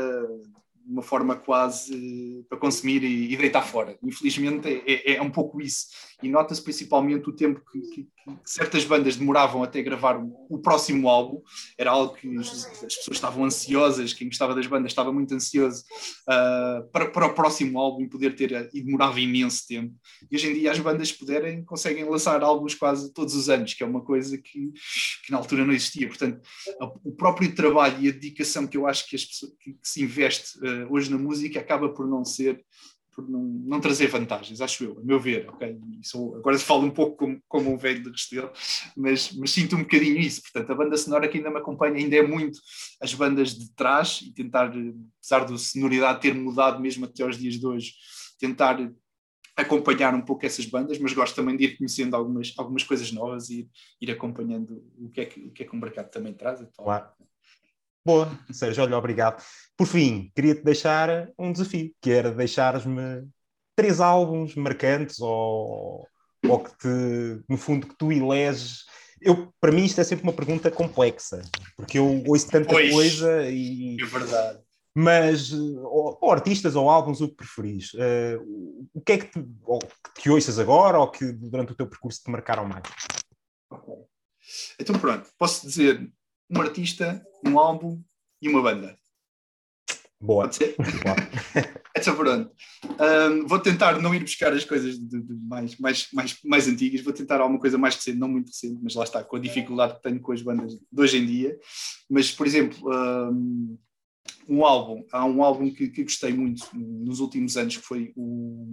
uma 0.86 1.02
forma 1.02 1.36
quase 1.36 2.44
para 2.48 2.58
consumir 2.58 3.02
e, 3.02 3.32
e 3.32 3.36
deitar 3.36 3.62
fora. 3.62 3.96
Infelizmente 4.02 4.82
é, 4.86 5.12
é, 5.12 5.16
é 5.16 5.22
um 5.22 5.30
pouco 5.30 5.60
isso. 5.60 5.86
E 6.22 6.28
nota-se 6.28 6.62
principalmente 6.62 7.28
o 7.28 7.32
tempo 7.32 7.62
que, 7.70 7.80
que, 7.80 8.02
que, 8.04 8.34
certas 8.44 8.84
bandas 8.84 9.16
demoravam 9.16 9.62
até 9.62 9.82
gravar 9.82 10.16
o, 10.16 10.46
o, 10.48 10.58
próximo 10.58 11.08
álbum. 11.08 11.42
Era 11.76 11.90
algo 11.90 12.14
que 12.14 12.36
as, 12.38 12.66
as, 12.84 12.96
pessoas 12.96 13.16
estavam 13.16 13.44
ansiosas, 13.44 14.12
quem 14.12 14.28
gostava 14.28 14.54
das 14.54 14.66
bandas 14.66 14.92
estava 14.92 15.12
muito 15.12 15.34
ansioso 15.34 15.84
uh, 16.28 16.88
para, 16.90 17.10
para 17.10 17.26
o 17.26 17.34
próximo 17.34 17.78
álbum 17.78 18.08
poder 18.08 18.34
ter, 18.34 18.70
e 18.72 18.82
demorava 18.82 19.20
imenso 19.20 19.66
tempo. 19.66 19.94
E 20.30 20.36
hoje 20.36 20.50
em 20.50 20.54
dia 20.54 20.72
as 20.72 20.78
bandas 20.78 21.12
puderem, 21.12 21.64
conseguem 21.64 22.04
lançar 22.04 22.42
álbuns 22.42 22.74
quase 22.74 23.12
todos 23.12 23.34
os 23.34 23.48
anos, 23.48 23.74
que 23.74 23.82
é 23.82 23.86
uma 23.86 24.00
coisa 24.00 24.38
que, 24.38 24.72
que 25.24 25.32
na 25.32 25.38
altura 25.38 25.64
não 25.64 25.72
existia. 25.72 26.08
Portanto, 26.08 26.40
o 27.04 27.12
próprio 27.12 27.54
trabalho 27.54 28.00
e 28.00 28.08
a 28.08 28.12
dedicação 28.12 28.66
que 28.66 28.76
eu 28.76 28.86
acho 28.86 29.08
que, 29.08 29.16
as 29.16 29.24
pessoas, 29.24 29.52
que 29.60 29.76
se 29.82 30.02
investe 30.02 30.58
uh, 30.58 30.92
hoje 30.92 31.10
na 31.10 31.18
música 31.18 31.60
acaba 31.60 31.88
por 31.88 32.06
não 32.06 32.24
ser, 32.24 32.64
por 33.14 33.28
não, 33.28 33.40
não 33.40 33.80
trazer 33.80 34.08
vantagens, 34.08 34.60
acho 34.60 34.84
eu, 34.84 34.98
a 34.98 35.04
meu 35.04 35.20
ver, 35.20 35.48
ok? 35.48 35.78
Isso, 36.00 36.34
agora 36.36 36.58
se 36.58 36.64
fala 36.64 36.82
um 36.84 36.90
pouco 36.90 37.16
como, 37.16 37.40
como 37.48 37.72
um 37.72 37.78
velho 37.78 38.02
de 38.02 38.10
Restelo, 38.10 38.50
mas, 38.96 39.32
mas 39.32 39.50
sinto 39.50 39.76
um 39.76 39.82
bocadinho 39.82 40.18
isso, 40.18 40.42
portanto 40.42 40.70
a 40.72 40.74
banda 40.74 40.96
sonora 40.96 41.28
que 41.28 41.38
ainda 41.38 41.50
me 41.50 41.58
acompanha 41.58 41.96
ainda 41.96 42.16
é 42.16 42.22
muito 42.22 42.58
as 43.00 43.14
bandas 43.14 43.54
de 43.54 43.70
trás 43.74 44.20
e 44.22 44.32
tentar, 44.32 44.72
apesar 45.18 45.44
da 45.44 45.56
sonoridade 45.56 46.20
ter 46.20 46.34
mudado 46.34 46.80
mesmo 46.80 47.04
até 47.04 47.22
aos 47.22 47.38
dias 47.38 47.54
de 47.54 47.66
hoje, 47.66 47.92
tentar 48.38 48.78
acompanhar 49.56 50.14
um 50.14 50.20
pouco 50.20 50.44
essas 50.44 50.66
bandas, 50.66 50.98
mas 50.98 51.12
gosto 51.12 51.36
também 51.36 51.56
de 51.56 51.64
ir 51.64 51.76
conhecendo 51.76 52.16
algumas, 52.16 52.52
algumas 52.58 52.82
coisas 52.82 53.12
novas 53.12 53.48
e 53.50 53.60
ir, 53.60 53.70
ir 54.00 54.10
acompanhando 54.10 54.84
o 54.98 55.08
que, 55.10 55.20
é 55.20 55.26
que, 55.26 55.40
o 55.40 55.50
que 55.52 55.62
é 55.62 55.66
que 55.66 55.76
o 55.76 55.78
mercado 55.78 56.10
também 56.10 56.32
traz. 56.32 56.60
Então, 56.60 56.84
claro. 56.84 57.06
Boa, 58.04 58.38
Sérgio, 58.52 58.82
olha, 58.82 58.98
obrigado. 58.98 59.42
Por 59.76 59.86
fim, 59.86 60.30
queria-te 60.34 60.62
deixar 60.62 61.28
um 61.38 61.50
desafio, 61.50 61.90
que 62.02 62.10
era 62.10 62.30
deixares-me 62.30 63.26
três 63.74 63.98
álbuns 63.98 64.54
marcantes 64.54 65.20
ou, 65.20 66.06
ou 66.46 66.58
que 66.62 66.76
te, 66.76 67.42
no 67.48 67.56
fundo, 67.56 67.86
que 67.86 67.96
tu 67.96 68.12
eleges. 68.12 68.84
Eu, 69.22 69.50
para 69.58 69.72
mim, 69.72 69.84
isto 69.84 70.02
é 70.02 70.04
sempre 70.04 70.22
uma 70.24 70.34
pergunta 70.34 70.70
complexa, 70.70 71.40
porque 71.78 71.98
eu 71.98 72.22
ouço 72.26 72.50
tanta 72.50 72.74
pois, 72.74 72.92
coisa 72.92 73.48
e. 73.48 73.96
É 73.98 74.04
verdade. 74.04 74.58
Mas, 74.94 75.50
ou, 75.52 76.18
ou, 76.20 76.30
artistas 76.30 76.76
ou 76.76 76.90
álbuns, 76.90 77.22
o 77.22 77.28
que 77.28 77.36
preferis? 77.36 77.94
Uh, 77.94 78.86
o 78.92 79.00
que 79.00 79.12
é 79.12 79.18
que 79.18 79.26
te, 79.26 79.44
ou, 79.64 79.78
que 79.78 80.22
te 80.22 80.30
ouças 80.30 80.58
agora 80.58 80.98
ou 80.98 81.10
que 81.10 81.32
durante 81.32 81.72
o 81.72 81.74
teu 81.74 81.86
percurso 81.86 82.22
te 82.22 82.30
marcaram 82.30 82.66
mais? 82.66 82.84
Então, 84.78 84.96
pronto, 84.98 85.28
posso 85.36 85.66
dizer 85.66 86.08
um 86.50 86.60
artista, 86.60 87.24
um 87.46 87.58
álbum 87.58 88.02
e 88.40 88.48
uma 88.48 88.62
banda. 88.62 88.98
Boa. 90.20 90.44
Pode 90.44 90.56
ser? 90.56 90.76
então 91.96 92.16
pronto. 92.16 92.50
Um, 92.84 93.46
vou 93.46 93.58
tentar 93.58 94.00
não 94.00 94.14
ir 94.14 94.20
buscar 94.20 94.52
as 94.52 94.64
coisas 94.64 94.98
de, 94.98 95.20
de 95.20 95.34
mais, 95.34 95.76
mais, 95.78 96.08
mais, 96.12 96.38
mais 96.44 96.68
antigas, 96.68 97.02
vou 97.02 97.12
tentar 97.12 97.40
alguma 97.40 97.60
coisa 97.60 97.76
mais 97.76 97.94
recente, 97.94 98.18
não 98.18 98.28
muito 98.28 98.48
recente, 98.48 98.80
mas 98.82 98.94
lá 98.94 99.04
está, 99.04 99.22
com 99.22 99.36
a 99.36 99.40
dificuldade 99.40 99.96
que 99.96 100.02
tenho 100.02 100.20
com 100.20 100.32
as 100.32 100.42
bandas 100.42 100.72
de 100.72 100.80
hoje 100.96 101.18
em 101.18 101.26
dia. 101.26 101.58
Mas, 102.08 102.30
por 102.30 102.46
exemplo, 102.46 102.78
um, 102.90 103.78
um 104.48 104.64
álbum, 104.64 105.04
há 105.12 105.24
um 105.24 105.42
álbum 105.42 105.70
que, 105.72 105.88
que 105.88 106.04
gostei 106.04 106.32
muito 106.32 106.66
nos 106.74 107.20
últimos 107.20 107.56
anos, 107.56 107.76
que 107.76 107.84
foi 107.84 108.12
o, 108.16 108.66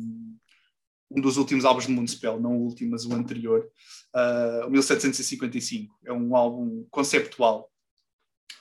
um 1.16 1.22
dos 1.22 1.38
últimos 1.38 1.66
álbuns 1.66 1.86
de 1.86 1.92
Municipal, 1.92 2.40
não 2.40 2.58
o 2.58 2.64
último, 2.64 2.92
mas 2.92 3.06
o 3.06 3.14
anterior, 3.14 3.68
uh, 4.16 4.68
o 4.68 4.72
1755. 4.72 6.00
É 6.06 6.14
um 6.14 6.36
álbum 6.36 6.86
conceptual 6.90 7.70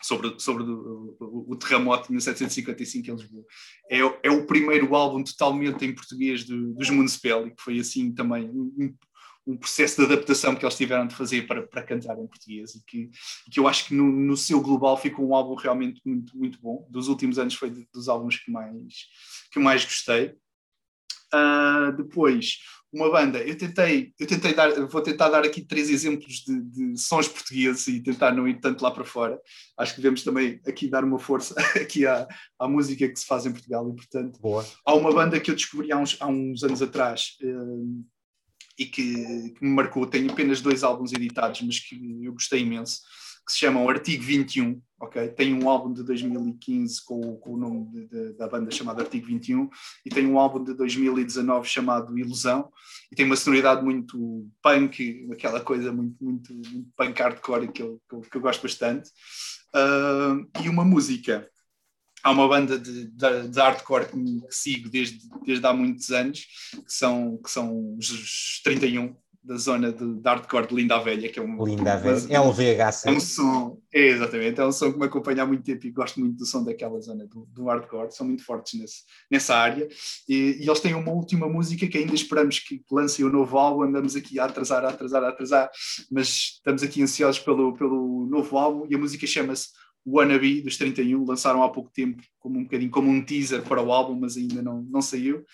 sobre, 0.02 0.38
sobre 0.38 0.64
o, 0.64 1.16
o, 1.20 1.52
o, 1.52 1.56
terremoto 1.56 2.08
de 2.08 2.12
1755 2.12 3.10
em 3.10 3.14
Lisboa. 3.14 3.44
É, 3.90 3.98
é 3.98 4.30
o 4.30 4.46
primeiro 4.46 4.94
álbum 4.94 5.22
totalmente 5.22 5.84
em 5.84 5.94
português 5.94 6.44
do, 6.44 6.74
dos 6.74 6.90
Municipal 6.90 7.46
e 7.46 7.50
que 7.50 7.62
foi 7.62 7.78
assim 7.78 8.12
também 8.12 8.48
um, 8.48 8.94
um 9.46 9.56
processo 9.56 9.96
de 9.96 10.12
adaptação 10.12 10.54
que 10.54 10.64
eles 10.64 10.76
tiveram 10.76 11.06
de 11.06 11.14
fazer 11.14 11.46
para, 11.46 11.66
para 11.66 11.82
cantar 11.82 12.18
em 12.18 12.26
português 12.26 12.74
e 12.74 12.84
que, 12.84 13.10
que 13.50 13.60
eu 13.60 13.66
acho 13.66 13.86
que 13.86 13.94
no, 13.94 14.04
no 14.10 14.36
seu 14.36 14.60
global 14.60 14.96
ficou 14.96 15.28
um 15.28 15.34
álbum 15.34 15.54
realmente 15.54 16.00
muito, 16.04 16.36
muito 16.36 16.60
bom. 16.60 16.86
Dos 16.90 17.08
últimos 17.08 17.38
anos 17.38 17.54
foi 17.54 17.70
dos 17.92 18.08
álbuns 18.08 18.36
que 18.36 18.50
mais, 18.50 18.94
que 19.52 19.58
mais 19.58 19.84
gostei. 19.84 20.34
Uh, 21.32 21.96
depois, 21.96 22.58
uma 22.92 23.10
banda, 23.10 23.38
eu 23.38 23.56
tentei, 23.56 24.12
eu 24.18 24.26
tentei 24.26 24.52
dar, 24.52 24.68
vou 24.86 25.00
tentar 25.00 25.28
dar 25.28 25.44
aqui 25.44 25.62
três 25.62 25.88
exemplos 25.88 26.42
de, 26.44 26.60
de, 26.60 27.00
sons 27.00 27.28
portugueses 27.28 27.86
e 27.86 28.00
tentar 28.00 28.32
não 28.32 28.48
ir 28.48 28.58
tanto 28.60 28.82
lá 28.82 28.90
para 28.90 29.04
fora. 29.04 29.40
Acho 29.78 29.94
que 29.94 30.00
devemos 30.00 30.24
também 30.24 30.60
aqui 30.66 30.88
dar 30.88 31.04
uma 31.04 31.18
força 31.18 31.54
aqui 31.80 32.04
à, 32.04 32.26
à 32.58 32.66
música 32.66 33.08
que 33.08 33.18
se 33.18 33.26
faz 33.26 33.46
em 33.46 33.52
Portugal 33.52 33.88
e, 33.88 33.94
portanto, 33.94 34.40
Boa. 34.40 34.66
há 34.84 34.94
uma 34.94 35.12
banda 35.12 35.38
que 35.38 35.50
eu 35.50 35.54
descobri 35.54 35.92
há 35.92 35.98
uns, 35.98 36.16
há 36.20 36.26
uns 36.26 36.64
anos 36.64 36.82
atrás 36.82 37.36
uh, 37.42 38.04
e 38.76 38.86
que, 38.86 39.14
que, 39.50 39.64
me 39.64 39.70
marcou. 39.70 40.06
Tenho 40.06 40.30
apenas 40.30 40.60
dois 40.60 40.82
álbuns 40.82 41.12
editados, 41.12 41.62
mas 41.62 41.78
que 41.78 41.94
eu 42.24 42.32
gostei 42.32 42.62
imenso, 42.62 43.02
que 43.46 43.52
se 43.52 43.58
chamam 43.58 43.88
Artigo 43.88 44.22
21, 44.22 44.80
ok? 45.00 45.28
Tem 45.28 45.54
um 45.54 45.68
álbum 45.68 45.92
de 45.92 46.02
2015 46.04 47.04
com, 47.04 47.36
com 47.36 47.54
o 47.54 47.56
nome 47.56 47.90
de, 47.90 48.06
de, 48.06 48.32
da 48.34 48.46
banda 48.46 48.70
chamado 48.70 49.00
Artigo 49.00 49.26
21 49.26 49.68
e 50.04 50.10
tem 50.10 50.26
um 50.26 50.38
álbum 50.38 50.62
de 50.62 50.74
2019 50.74 51.68
chamado 51.68 52.18
Ilusão 52.18 52.70
e 53.10 53.16
tem 53.16 53.26
uma 53.26 53.36
sonoridade 53.36 53.82
muito 53.82 54.48
punk, 54.62 55.28
aquela 55.32 55.60
coisa 55.60 55.92
muito, 55.92 56.22
muito, 56.22 56.54
muito 56.54 56.88
punk 56.96 57.18
hardcore 57.20 57.72
que 57.72 57.82
eu, 57.82 58.00
que 58.08 58.14
eu, 58.14 58.20
que 58.20 58.36
eu 58.36 58.40
gosto 58.40 58.62
bastante. 58.62 59.10
Uh, 59.74 60.48
e 60.62 60.68
uma 60.68 60.84
música 60.84 61.48
há 62.22 62.30
uma 62.30 62.48
banda 62.48 62.78
de, 62.78 63.06
de, 63.06 63.48
de 63.48 63.60
hardcore 63.60 64.06
que, 64.06 64.54
sigo 64.54 64.88
desde, 64.88 65.28
desde 65.44 65.66
há 65.66 65.72
muitos 65.72 66.10
anos, 66.10 66.46
que 66.72 66.92
são, 66.92 67.38
que 67.38 67.50
são 67.50 67.96
os 67.96 68.60
31 68.62 69.16
da 69.42 69.56
zona 69.56 69.90
de, 69.90 70.14
de 70.14 70.28
hardcore 70.28 70.66
de 70.66 70.74
Linda 70.74 70.96
a 70.96 70.98
Velha, 70.98 71.28
que 71.28 71.38
é 71.38 71.42
um. 71.42 71.64
Linda 71.64 71.96
Velha, 71.96 72.40
LVHC. 72.40 73.08
É 73.08 73.10
um 73.10 73.20
som, 73.20 73.78
é, 73.92 74.06
exatamente, 74.08 74.60
é 74.60 74.66
um 74.66 74.72
som 74.72 74.92
que 74.92 74.98
me 74.98 75.06
acompanha 75.06 75.42
há 75.42 75.46
muito 75.46 75.64
tempo 75.64 75.86
e 75.86 75.90
gosto 75.90 76.20
muito 76.20 76.36
do 76.36 76.44
som 76.44 76.62
daquela 76.62 77.00
zona 77.00 77.26
do, 77.26 77.46
do 77.46 77.64
hardcore, 77.64 78.12
são 78.12 78.26
muito 78.26 78.44
fortes 78.44 78.78
nesse, 78.78 79.02
nessa 79.30 79.54
área. 79.54 79.88
E, 80.28 80.58
e, 80.60 80.68
eles 80.68 80.80
têm 80.80 80.94
uma 80.94 81.12
última 81.12 81.48
música 81.48 81.86
que 81.86 81.98
ainda 81.98 82.14
esperamos 82.14 82.58
que 82.58 82.82
lancem 82.90 83.24
o 83.24 83.32
novo 83.32 83.58
álbum, 83.58 83.82
andamos 83.82 84.14
aqui 84.14 84.38
a 84.38 84.44
atrasar, 84.44 84.84
a 84.84 84.90
atrasar, 84.90 85.24
a 85.24 85.28
atrasar, 85.28 85.70
mas 86.10 86.28
estamos 86.56 86.82
aqui 86.82 87.02
ansiosos 87.02 87.40
pelo, 87.40 87.74
pelo 87.74 88.26
novo 88.26 88.58
álbum 88.58 88.86
e 88.90 88.94
a 88.94 88.98
música 88.98 89.26
chama-se 89.26 89.68
Wannabe 90.06 90.62
dos 90.62 90.76
31, 90.76 91.24
lançaram 91.24 91.62
há 91.62 91.68
pouco 91.68 91.90
tempo 91.90 92.22
como 92.38 92.58
um 92.58 92.64
bocadinho 92.64 92.90
como 92.90 93.10
um 93.10 93.22
teaser 93.22 93.62
para 93.62 93.82
o 93.82 93.92
álbum, 93.92 94.18
mas 94.18 94.36
ainda 94.36 94.62
não, 94.62 94.82
não 94.82 95.02
saiu. 95.02 95.44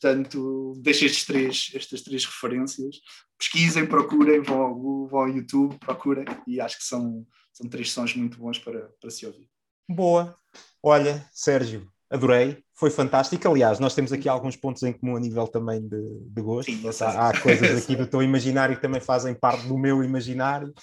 Portanto, 0.00 0.74
deixo 0.78 1.04
estes 1.04 1.24
três, 1.24 1.70
estas 1.74 2.02
três 2.02 2.24
referências. 2.24 2.96
Pesquisem, 3.38 3.86
procurem, 3.86 4.40
vão 4.42 4.62
ao, 4.62 4.74
Google, 4.74 5.08
vão 5.08 5.20
ao 5.20 5.28
YouTube, 5.28 5.78
procurem 5.78 6.24
e 6.46 6.60
acho 6.60 6.78
que 6.78 6.84
são, 6.84 7.26
são 7.52 7.68
três 7.68 7.92
sons 7.92 8.14
muito 8.14 8.38
bons 8.38 8.58
para, 8.58 8.90
para 9.00 9.10
se 9.10 9.26
ouvir. 9.26 9.48
Boa. 9.88 10.36
Olha, 10.82 11.26
Sérgio, 11.32 11.90
adorei, 12.10 12.64
foi 12.78 12.90
fantástico. 12.90 13.48
Aliás, 13.48 13.80
nós 13.80 13.94
temos 13.94 14.12
aqui 14.12 14.28
alguns 14.28 14.54
pontos 14.54 14.82
em 14.82 14.92
comum 14.92 15.16
a 15.16 15.20
nível 15.20 15.48
também 15.48 15.80
de, 15.80 16.20
de 16.20 16.42
gosto. 16.42 16.70
Sim, 16.70 16.82
há, 17.00 17.28
há 17.28 17.40
coisas 17.40 17.70
aqui 17.82 17.96
do 17.96 18.06
teu 18.06 18.22
imaginário 18.22 18.76
que 18.76 18.82
também 18.82 19.00
fazem 19.00 19.34
parte 19.34 19.66
do 19.66 19.78
meu 19.78 20.04
imaginário, 20.04 20.74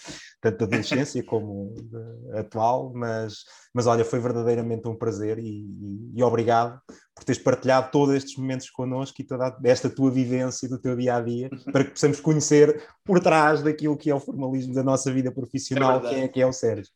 tanto 0.42 0.58
da 0.58 0.66
adolescência 0.66 1.24
como 1.24 1.76
atual, 2.34 2.92
mas, 2.96 3.44
mas 3.74 3.86
olha, 3.86 4.04
foi 4.04 4.20
verdadeiramente 4.20 4.88
um 4.88 4.96
prazer 4.96 5.38
e, 5.38 5.44
e, 5.44 6.12
e, 6.16 6.24
obrigado 6.24 6.82
por 7.16 7.24
teres 7.24 7.42
partilhado 7.42 7.92
todos 7.92 8.16
estes 8.16 8.38
momentos 8.38 8.72
connosco 8.72 9.22
e 9.22 9.24
toda 9.24 9.56
esta 9.64 9.88
tua 9.88 10.10
vivência 10.10 10.68
do 10.68 10.80
teu 10.80 10.96
dia 10.96 11.16
a 11.16 11.22
dia, 11.22 11.48
para 11.72 11.84
que 11.84 11.92
possamos 11.92 12.20
conhecer 12.20 12.84
por 13.06 13.20
trás 13.20 13.62
daquilo 13.62 13.96
que 13.96 14.10
é 14.10 14.16
o 14.16 14.20
formalismo 14.20 14.74
da 14.74 14.84
nossa 14.84 15.14
vida 15.14 15.32
profissional, 15.32 16.04
é 16.08 16.10
quem 16.10 16.24
é 16.24 16.28
que 16.28 16.42
é 16.42 16.48
o 16.48 16.52
Sérgio. 16.52 16.92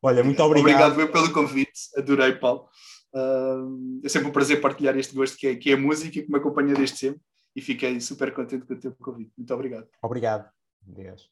Olha, 0.00 0.22
muito 0.22 0.40
obrigado. 0.44 0.92
Obrigado 0.92 1.12
pelo 1.12 1.32
convite, 1.32 1.80
adorei, 1.96 2.32
Paulo. 2.34 2.68
Uh, 3.12 4.00
é 4.04 4.08
sempre 4.08 4.28
um 4.28 4.32
prazer 4.32 4.60
partilhar 4.60 4.96
este 4.96 5.14
gosto 5.14 5.36
que 5.36 5.46
é, 5.48 5.56
que 5.56 5.70
é 5.70 5.74
a 5.74 5.78
música 5.78 6.22
que 6.22 6.30
me 6.30 6.38
acompanha 6.38 6.74
desde 6.74 6.96
sempre 6.96 7.20
e 7.54 7.60
fiquei 7.60 8.00
super 8.00 8.32
contente 8.32 8.66
com 8.66 8.74
o 8.74 8.78
teu 8.78 8.92
convite. 8.92 9.32
Muito 9.36 9.54
obrigado. 9.54 9.88
Obrigado. 10.02 10.48
Deus. 10.82 11.30